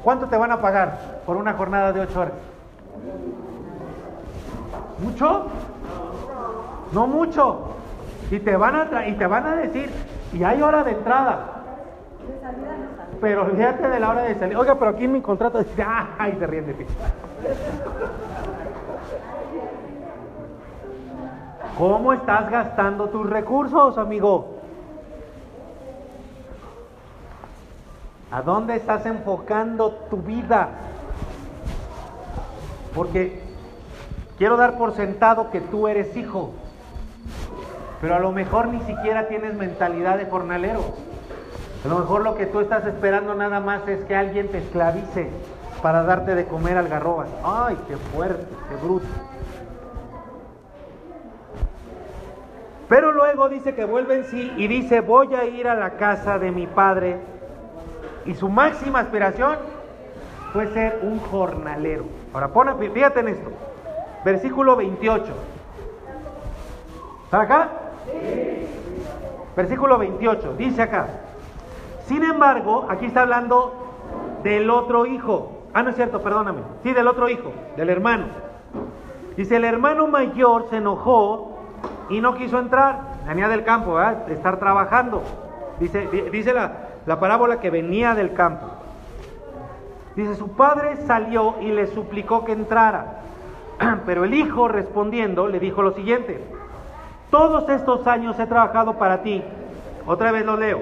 [0.02, 2.34] ¿Cuánto te van a pagar por una jornada de ocho horas?
[5.02, 5.46] ¿Mucho?
[6.92, 7.74] No mucho.
[8.30, 9.90] Y te van a, y te van a decir,
[10.32, 11.58] y hay hora de entrada.
[13.20, 14.56] Pero olvídate de la hora de salir.
[14.56, 15.84] Oiga, pero aquí en mi contrato dice,
[16.18, 16.36] ¡ay!
[16.38, 16.86] Se ríen de ti.
[21.78, 24.56] ¿Cómo estás gastando tus recursos, amigo?
[28.32, 30.70] ¿A dónde estás enfocando tu vida?
[32.92, 33.40] Porque
[34.38, 36.50] quiero dar por sentado que tú eres hijo,
[38.00, 40.80] pero a lo mejor ni siquiera tienes mentalidad de jornalero.
[41.84, 45.30] A lo mejor lo que tú estás esperando nada más es que alguien te esclavice
[45.80, 47.28] para darte de comer algarrobas.
[47.44, 49.06] ¡Ay, qué fuerte, qué bruto!
[52.88, 56.38] Pero luego dice que vuelve en sí y dice, voy a ir a la casa
[56.38, 57.18] de mi padre.
[58.24, 59.56] Y su máxima aspiración
[60.52, 62.04] fue ser un jornalero.
[62.32, 63.50] Ahora, pon, fíjate en esto.
[64.24, 65.24] Versículo 28.
[67.24, 67.68] ¿Está acá?
[68.06, 68.66] Sí.
[69.54, 70.54] Versículo 28.
[70.56, 71.08] Dice acá.
[72.06, 73.74] Sin embargo, aquí está hablando
[74.42, 75.64] del otro hijo.
[75.74, 76.62] Ah, no es cierto, perdóname.
[76.82, 78.26] Sí, del otro hijo, del hermano.
[79.36, 81.57] Dice, el hermano mayor se enojó
[82.08, 83.00] y no quiso entrar.
[83.26, 84.30] Venía del campo, ¿verdad?
[84.30, 85.22] Estar trabajando.
[85.78, 86.72] Dice, dice la,
[87.06, 88.66] la parábola que venía del campo.
[90.16, 93.20] Dice, su padre salió y le suplicó que entrara.
[94.06, 96.42] Pero el hijo respondiendo le dijo lo siguiente,
[97.30, 99.42] todos estos años he trabajado para ti.
[100.06, 100.80] Otra vez lo leo.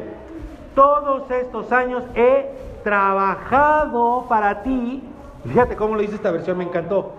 [0.74, 2.48] Todos estos años he
[2.84, 5.02] trabajado para ti.
[5.44, 7.12] Fíjate cómo lo dice esta versión, me encantó.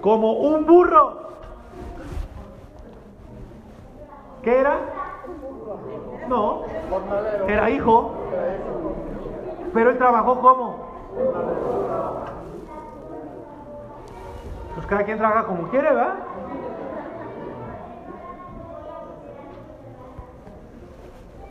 [0.00, 1.21] Como un burro.
[4.42, 4.80] ¿Qué era?
[6.28, 6.62] No,
[7.46, 8.12] era hijo.
[9.72, 10.92] Pero él trabajó como.
[14.74, 16.14] Pues cada quien trabaja como quiere, ¿verdad?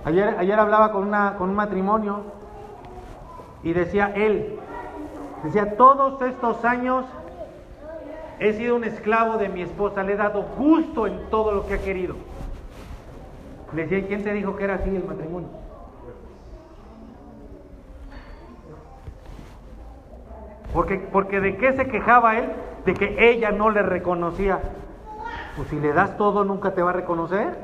[0.03, 2.21] Ayer, ayer hablaba con, una, con un matrimonio
[3.61, 4.59] y decía él,
[5.43, 7.05] decía, todos estos años
[8.39, 11.75] he sido un esclavo de mi esposa, le he dado gusto en todo lo que
[11.75, 12.15] ha querido.
[13.73, 15.47] Le decía, ¿quién te dijo que era así el matrimonio?
[20.73, 22.49] Porque, porque de qué se quejaba él?
[22.85, 24.59] De que ella no le reconocía.
[25.55, 27.57] Pues si le das todo, nunca te va a reconocer.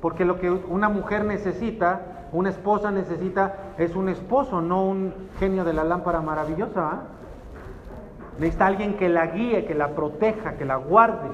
[0.00, 5.64] Porque lo que una mujer necesita, una esposa necesita, es un esposo, no un genio
[5.64, 7.02] de la lámpara maravillosa.
[8.38, 11.28] Necesita alguien que la guíe, que la proteja, que la guarde,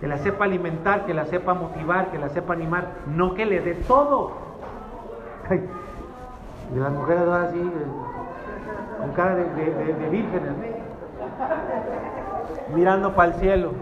[0.00, 3.60] que la sepa alimentar, que la sepa motivar, que la sepa animar, no que le
[3.60, 4.32] dé todo.
[6.72, 9.44] Y las mujeres van así, eh, con cara de,
[10.08, 10.52] vírgenes,
[12.72, 13.72] mirando para el cielo.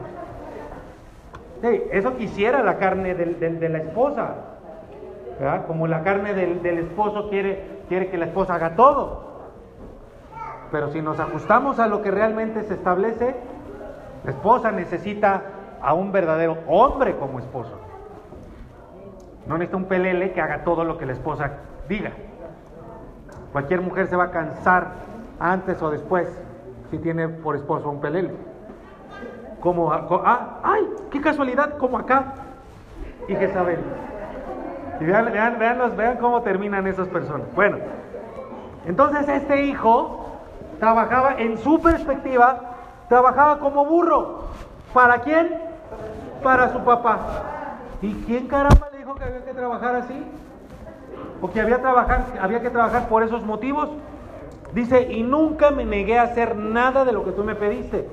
[1.62, 4.34] eso quisiera la carne de la esposa,
[5.66, 9.28] como la carne del, esposo quiere, quiere que la esposa haga todo.
[10.72, 13.34] Pero si nos ajustamos a lo que realmente se establece,
[14.24, 15.42] la esposa necesita
[15.82, 17.78] a un verdadero hombre como esposo.
[19.46, 21.52] No necesita un pelele que haga todo lo que la esposa
[21.88, 22.12] diga.
[23.52, 24.88] Cualquier mujer se va a cansar
[25.40, 26.28] antes o después
[26.90, 28.32] si tiene por esposo un pelele.
[29.60, 32.34] Como, ah, ay, qué casualidad, como acá.
[33.26, 33.80] Y Jezabel.
[35.00, 37.46] Y vean, vean, vean, vean cómo terminan esas personas.
[37.54, 37.78] Bueno,
[38.86, 40.26] entonces este hijo
[40.78, 42.60] trabajaba en su perspectiva,
[43.08, 44.44] trabajaba como burro.
[44.92, 45.54] ¿Para quién?
[46.42, 47.18] Para su papá.
[48.00, 50.24] ¿Y quién caramba le dijo que había que trabajar así?
[51.40, 53.90] ¿O que había, trabajar, había que trabajar por esos motivos?
[54.72, 58.08] Dice, y nunca me negué a hacer nada de lo que tú me pediste.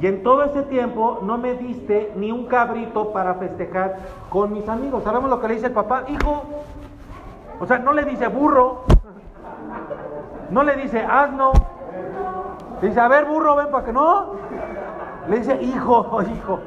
[0.00, 3.98] Y en todo ese tiempo no me diste ni un cabrito para festejar
[4.30, 5.04] con mis amigos.
[5.04, 6.04] ¿Sabemos lo que le dice el papá?
[6.08, 6.44] Hijo.
[7.60, 8.84] O sea, no le dice burro.
[10.50, 11.52] No le dice asno.
[12.80, 14.32] Dice, a ver, burro, ven para que no.
[15.28, 16.58] Le dice, hijo, hijo.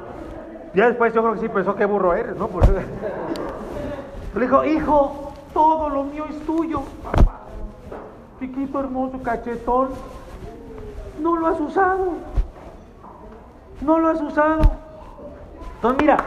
[0.73, 2.47] Ya después yo creo que sí pensó que burro eres, ¿no?
[2.47, 2.67] Pues,
[4.35, 7.41] le dijo, hijo, todo lo mío es tuyo, papá.
[8.39, 9.89] Chiquito, hermoso, cachetón.
[11.21, 12.13] No lo has usado.
[13.81, 14.61] No lo has usado.
[15.75, 16.17] Entonces, mira,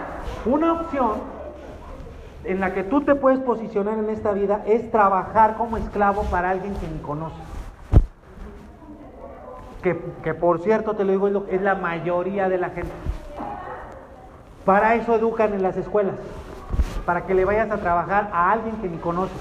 [0.45, 1.13] una opción
[2.45, 6.51] en la que tú te puedes posicionar en esta vida es trabajar como esclavo para
[6.51, 7.46] alguien que ni conoces.
[10.23, 12.91] Que, por cierto, te lo digo, es, es la mayoría de la gente.
[14.65, 16.17] Para eso educan en las escuelas,
[17.05, 19.39] para que le vayas a trabajar a alguien que ni conoces.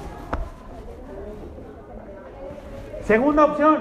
[3.05, 3.79] Segunda opción,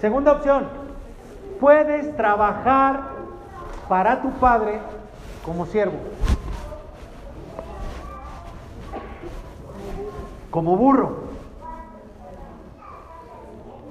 [0.00, 0.64] segunda opción,
[1.60, 3.02] puedes trabajar
[3.88, 4.80] para tu padre
[5.44, 5.98] como siervo.
[10.50, 11.29] Como burro.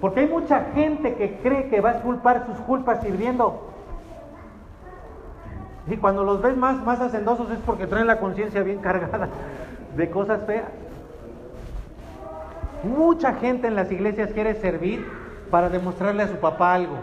[0.02, 3.70] Porque hay mucha gente que cree que va a culpar sus culpas sirviendo.
[5.88, 9.28] Y cuando los ves más, más hacendosos es porque traen la conciencia bien cargada
[9.96, 10.70] de cosas feas.
[12.84, 15.06] Mucha gente en las iglesias quiere servir
[15.52, 16.96] para demostrarle a su papá algo.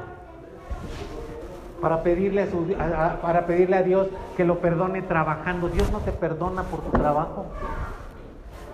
[1.83, 2.75] Para pedirle a, su,
[3.21, 5.69] para pedirle a Dios que lo perdone trabajando.
[5.69, 7.47] Dios no te perdona por tu trabajo.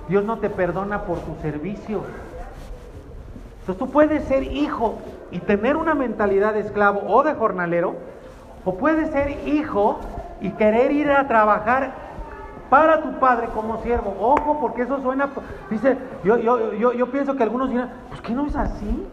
[0.08, 2.02] Dios no te perdona por tu servicio.
[3.62, 4.98] Entonces tú puedes ser hijo
[5.30, 7.94] y tener una mentalidad de esclavo o de jornalero,
[8.64, 10.00] o puedes ser hijo
[10.40, 11.92] y querer ir a trabajar
[12.68, 14.16] para tu padre como siervo.
[14.18, 15.30] Ojo, porque eso suena,
[15.70, 19.06] dice, yo, yo, yo, yo pienso que algunos dirán, pues que no es así.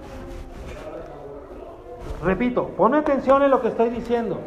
[2.23, 4.39] Repito, pon atención en lo que estoy diciendo.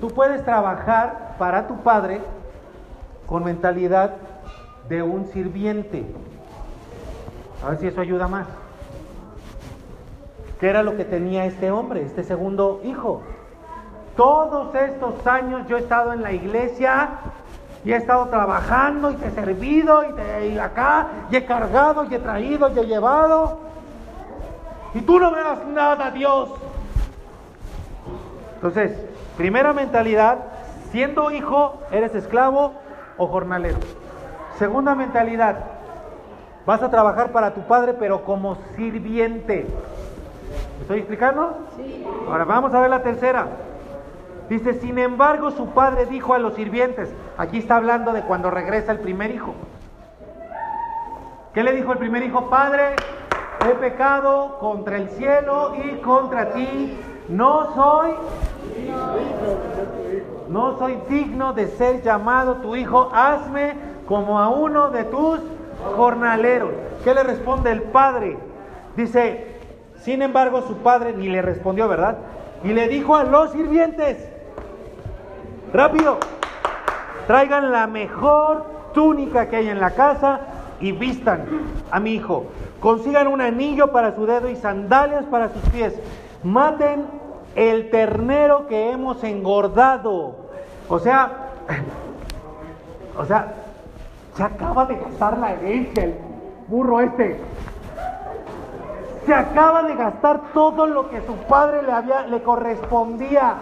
[0.00, 2.22] Tú puedes trabajar para tu padre
[3.26, 4.14] con mentalidad
[4.88, 6.06] de un sirviente.
[7.62, 8.46] A ver si eso ayuda más.
[10.58, 13.22] ¿Qué era lo que tenía este hombre, este segundo hijo?
[14.16, 17.10] Todos estos años yo he estado en la iglesia
[17.84, 22.04] y he estado trabajando y te he servido y, te, y acá y he cargado
[22.04, 23.60] y he traído y he llevado.
[24.94, 26.50] Y tú no me das nada, Dios.
[28.56, 28.98] Entonces,
[29.36, 30.38] primera mentalidad,
[30.90, 32.72] siendo hijo, eres esclavo
[33.16, 33.78] o jornalero.
[34.58, 35.58] Segunda mentalidad,
[36.66, 39.68] vas a trabajar para tu padre, pero como sirviente.
[40.78, 41.58] ¿Me estoy explicando?
[41.76, 42.06] Sí.
[42.28, 43.46] Ahora vamos a ver la tercera.
[44.48, 48.92] Dice, sin embargo, su padre dijo a los sirvientes, aquí está hablando de cuando regresa
[48.92, 49.54] el primer hijo.
[51.52, 52.48] ¿Qué le dijo el primer hijo?
[52.48, 52.96] Padre,
[53.68, 56.98] he pecado contra el cielo y contra ti.
[57.28, 58.12] No soy,
[60.48, 63.10] no soy digno de ser llamado tu hijo.
[63.12, 63.74] Hazme
[64.06, 65.40] como a uno de tus
[65.96, 66.70] jornaleros.
[67.04, 68.38] ¿Qué le responde el padre?
[68.96, 69.57] Dice,
[70.02, 72.18] sin embargo, su padre ni le respondió, ¿verdad?
[72.64, 74.16] Y le dijo a los sirvientes,
[75.72, 76.18] rápido,
[77.26, 80.40] traigan la mejor túnica que hay en la casa
[80.80, 81.44] y vistan
[81.90, 82.46] a mi hijo.
[82.80, 85.94] Consigan un anillo para su dedo y sandalias para sus pies.
[86.42, 87.06] Maten
[87.56, 90.36] el ternero que hemos engordado.
[90.88, 91.50] O sea,
[93.18, 93.54] o sea,
[94.36, 96.14] se acaba de gastar la herencia el
[96.68, 97.40] burro este.
[99.28, 103.56] Se acaba de gastar todo lo que su padre le había le correspondía.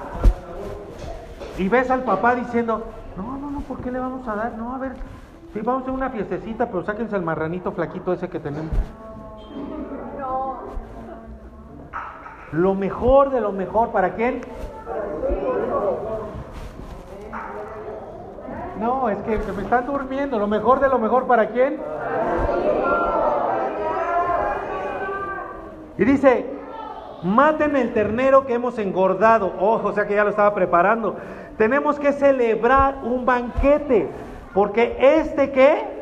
[1.58, 2.84] Y ves al papá diciendo,
[3.16, 4.52] no, no, no, ¿por qué le vamos a dar?
[4.52, 4.92] No, a ver,
[5.52, 8.70] sí, vamos a hacer una fiestecita, pero sáquense el marranito flaquito ese que tenemos.
[12.52, 14.42] Lo mejor de lo mejor, ¿para quién?
[18.78, 20.38] No, es que, me están durmiendo.
[20.38, 21.80] Lo mejor de lo mejor, ¿para quién?
[25.99, 26.47] Y dice,
[27.22, 29.53] maten el ternero que hemos engordado.
[29.59, 31.16] Ojo, o sea que ya lo estaba preparando.
[31.57, 34.11] Tenemos que celebrar un banquete,
[34.53, 35.97] porque este que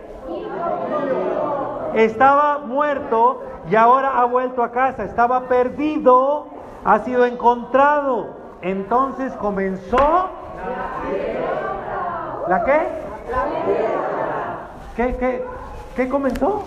[1.94, 6.48] estaba muerto y ahora ha vuelto a casa, estaba perdido,
[6.84, 8.42] ha sido encontrado.
[8.62, 10.30] Entonces comenzó
[12.48, 12.80] la qué?
[14.96, 15.44] ¿Qué, qué,
[15.96, 16.64] qué comenzó?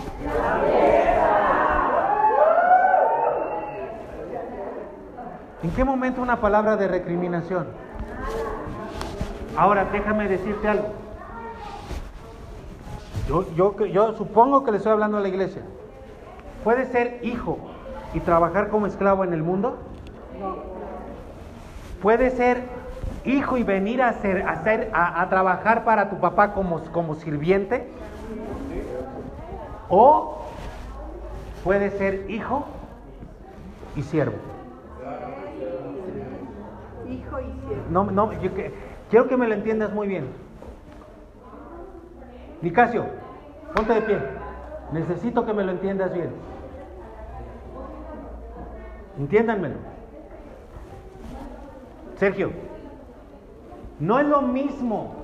[5.63, 7.67] ¿En qué momento una palabra de recriminación?
[9.57, 10.89] Ahora, déjame decirte algo.
[13.27, 15.63] Yo, yo, yo supongo que le estoy hablando a la iglesia.
[16.63, 17.57] ¿Puede ser hijo
[18.13, 19.77] y trabajar como esclavo en el mundo?
[22.03, 22.63] ¿Puede ser
[23.25, 24.45] hijo y venir a, hacer,
[24.93, 27.89] a, a, trabajar para tu papá como, como sirviente?
[29.89, 30.43] ¿O
[31.63, 32.65] puede ser hijo
[33.95, 34.56] y siervo?
[37.09, 37.83] Hijo y siervo.
[37.89, 38.29] No, no,
[39.09, 40.27] Quiero que me lo entiendas muy bien.
[42.61, 43.05] Nicasio,
[43.73, 44.19] ponte de pie.
[44.91, 46.29] Necesito que me lo entiendas bien.
[49.17, 49.75] Entiéndanmelo.
[52.15, 52.51] Sergio,
[53.99, 55.15] no es lo mismo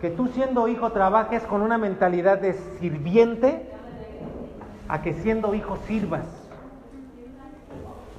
[0.00, 3.70] que tú siendo hijo trabajes con una mentalidad de sirviente
[4.88, 6.26] a que siendo hijo sirvas.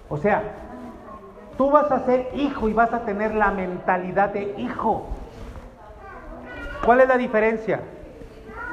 [0.10, 0.65] O sea,
[1.58, 5.08] tú vas a ser hijo y vas a tener la mentalidad de hijo.
[6.84, 7.82] ¿Cuál es la diferencia?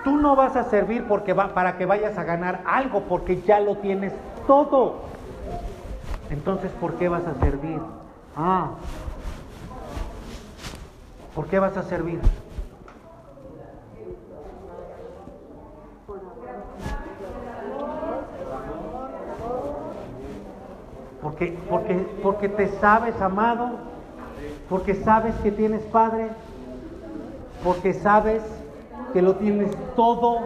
[0.04, 3.60] Tú no vas a servir porque va, para que vayas a ganar algo, porque ya
[3.60, 4.12] lo tienes
[4.46, 4.96] todo.
[6.30, 7.80] Entonces, ¿por qué vas a servir?
[8.36, 8.70] Ah,
[11.34, 12.20] ¿por qué vas a servir?
[21.42, 23.70] Porque, porque, porque te sabes amado,
[24.68, 26.28] porque sabes que tienes Padre,
[27.64, 28.42] porque sabes
[29.12, 30.40] que lo tienes todo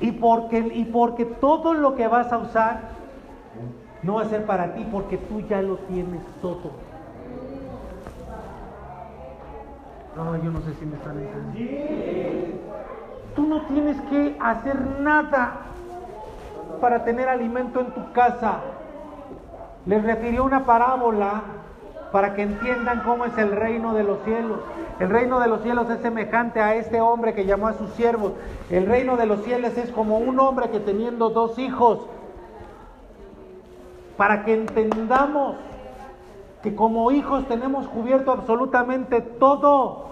[0.00, 2.80] y porque, y porque todo lo que vas a usar
[4.02, 6.70] no va a ser para ti porque tú ya lo tienes todo.
[10.18, 12.58] Ay, yo no sé si me están entendiendo.
[13.34, 15.66] Tú no tienes que hacer nada
[16.80, 18.60] para tener alimento en tu casa.
[19.86, 21.42] Les refirió una parábola
[22.10, 24.58] para que entiendan cómo es el reino de los cielos.
[24.98, 28.32] El reino de los cielos es semejante a este hombre que llamó a sus siervos.
[28.70, 32.00] El reino de los cielos es como un hombre que teniendo dos hijos,
[34.16, 35.56] para que entendamos
[36.62, 40.06] que como hijos tenemos cubierto absolutamente todo.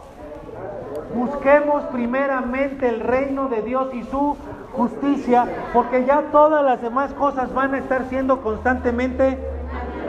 [1.14, 4.36] Busquemos primeramente el reino de Dios y su
[4.74, 9.53] justicia, porque ya todas las demás cosas van a estar siendo constantemente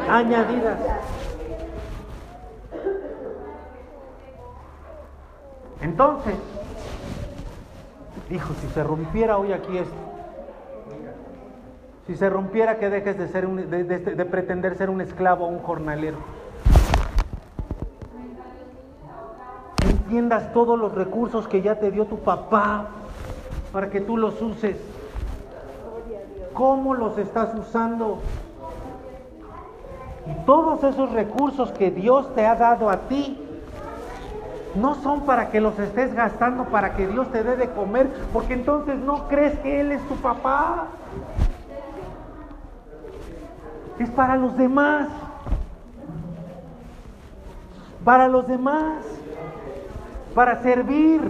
[0.10, 0.80] añadidas.
[5.82, 6.36] Entonces,
[8.30, 9.93] dijo, si se rompiera hoy aquí esto,
[12.08, 15.60] si se rompiera que dejes de, ser de, de pretender ser un esclavo o un
[15.60, 16.18] jornalero,
[19.82, 22.88] entiendas todos los recursos que ya te dio tu papá
[23.72, 24.78] para que tú los uses.
[26.53, 28.20] ¿Cómo los estás usando?
[30.28, 33.38] Y todos esos recursos que Dios te ha dado a ti
[34.76, 38.53] no son para que los estés gastando para que Dios te dé de comer, porque
[38.53, 40.88] entonces no crees que Él es tu papá.
[43.99, 45.07] Es para los demás.
[48.03, 49.05] Para los demás.
[50.34, 51.21] Para servir.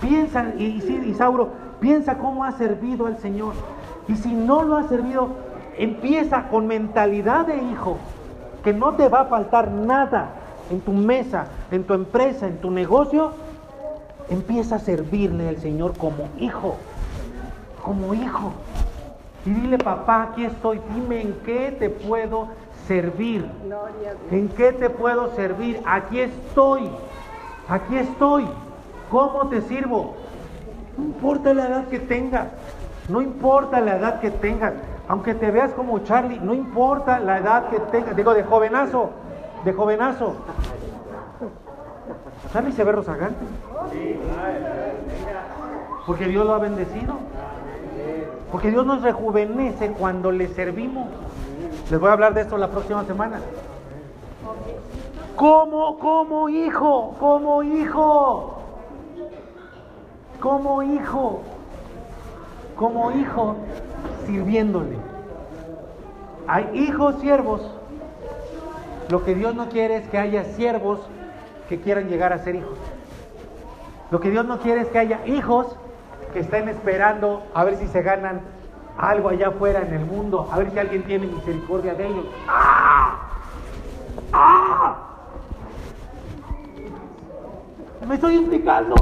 [0.00, 1.50] Piensa, y, y Isauro,
[1.80, 3.54] piensa cómo ha servido al Señor.
[4.08, 5.30] Y si no lo ha servido,
[5.78, 7.98] empieza con mentalidad de hijo,
[8.64, 10.30] que no te va a faltar nada
[10.70, 13.32] en tu mesa, en tu empresa, en tu negocio.
[14.28, 16.76] Empieza a servirle al Señor como hijo,
[17.82, 18.52] como hijo.
[19.44, 22.48] Y dile, papá, aquí estoy, dime en qué te puedo
[22.88, 23.48] servir.
[24.32, 25.80] ¿En qué te puedo servir?
[25.86, 26.90] Aquí estoy,
[27.68, 28.46] aquí estoy.
[29.10, 30.14] ¿Cómo te sirvo?
[30.98, 32.48] No importa la edad que tengas,
[33.08, 34.72] no importa la edad que tengas,
[35.08, 39.10] aunque te veas como Charlie, no importa la edad que tengas, digo de jovenazo,
[39.64, 40.34] de jovenazo.
[42.52, 43.44] Charlie se ve rozagante.
[46.06, 47.14] Porque Dios lo ha bendecido.
[48.50, 51.08] Porque Dios nos rejuvenece cuando le servimos.
[51.90, 53.40] Les voy a hablar de esto la próxima semana.
[55.36, 58.58] Como, como hijo, como hijo,
[60.40, 61.42] como hijo,
[62.76, 63.56] como hijo,
[64.26, 64.96] sirviéndole.
[66.46, 67.62] Hay hijos siervos.
[69.08, 71.00] Lo que Dios no quiere es que haya siervos
[71.68, 72.78] que quieran llegar a ser hijos.
[74.10, 75.76] Lo que Dios no quiere es que haya hijos
[76.32, 78.42] que estén esperando a ver si se ganan
[78.98, 82.26] algo allá afuera en el mundo, a ver si alguien tiene misericordia de ellos.
[82.48, 83.18] ¡Ah!
[84.32, 84.96] ¡Ah!
[88.06, 88.94] ¿Me estoy explicando?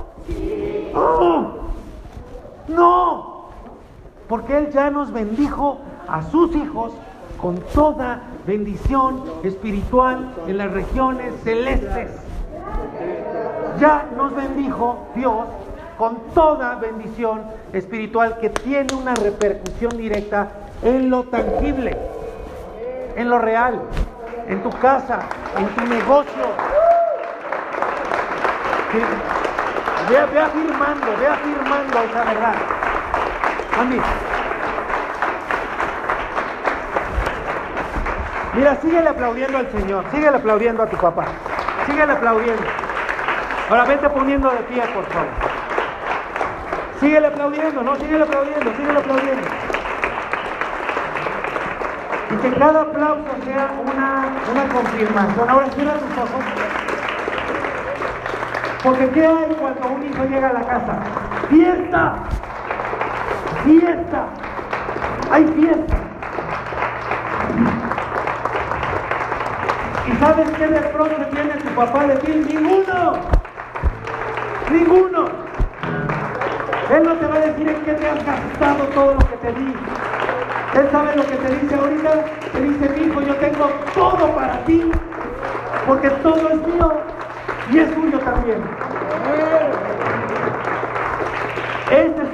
[0.95, 1.53] ¡Ah!
[2.68, 3.24] No,
[4.29, 6.93] porque Él ya nos bendijo a sus hijos
[7.41, 12.11] con toda bendición espiritual en las regiones celestes.
[13.79, 15.47] Ya nos bendijo Dios
[15.99, 20.49] con toda bendición espiritual que tiene una repercusión directa
[20.83, 21.97] en lo tangible,
[23.16, 23.81] en lo real,
[24.49, 25.20] en tu casa,
[25.57, 26.45] en tu negocio.
[30.09, 32.74] Ve, ve afirmando, ve afirmando esa verdad.
[33.81, 34.01] Andy.
[38.55, 41.25] Mira, síguele aplaudiendo al Señor, síguele aplaudiendo a tu papá.
[41.87, 42.62] Síguele aplaudiendo.
[43.68, 45.29] Ahora vete poniendo de pie, por favor.
[47.01, 49.49] Síguele aplaudiendo, no, síguele aplaudiendo, síguele aplaudiendo.
[52.31, 55.51] Y que cada aplauso sea una, una confirmación.
[55.51, 56.45] Ahora cierra tus ojos.
[58.85, 60.99] Porque ¿qué hay cuando un hijo llega a la casa?
[61.49, 62.13] ¡Fiesta!
[63.85, 64.28] ¡Fiesta!
[65.30, 65.97] ¡Hay fiesta!
[70.07, 72.32] ¿Y sabes qué de pronto tiene tu papá de ti?
[72.32, 73.12] ¡Ninguno!
[74.70, 75.28] ¡Ninguno!
[76.93, 79.53] Él no te va a decir en qué te has gastado todo lo que te
[79.53, 79.74] di.
[80.76, 82.24] Él sabe lo que te dice ahorita.
[82.53, 84.91] Te dice, mi hijo, yo tengo todo para ti.
[85.87, 86.93] Porque todo es mío
[87.70, 88.62] y es tuyo también.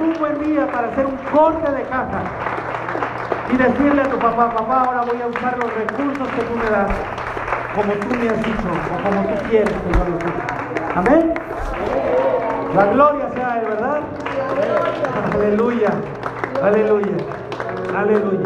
[0.01, 2.21] Un buen día para hacer un corte de caja
[3.51, 6.69] y decirle a tu papá, papá, ahora voy a usar los recursos que tú me
[6.69, 6.89] das,
[7.75, 9.91] como tú me has dicho, o como tú quieres que.
[10.95, 11.33] Amén.
[12.75, 13.99] La gloria sea de verdad.
[15.33, 15.89] Aleluya.
[16.63, 17.17] Aleluya.
[17.95, 18.40] Aleluya.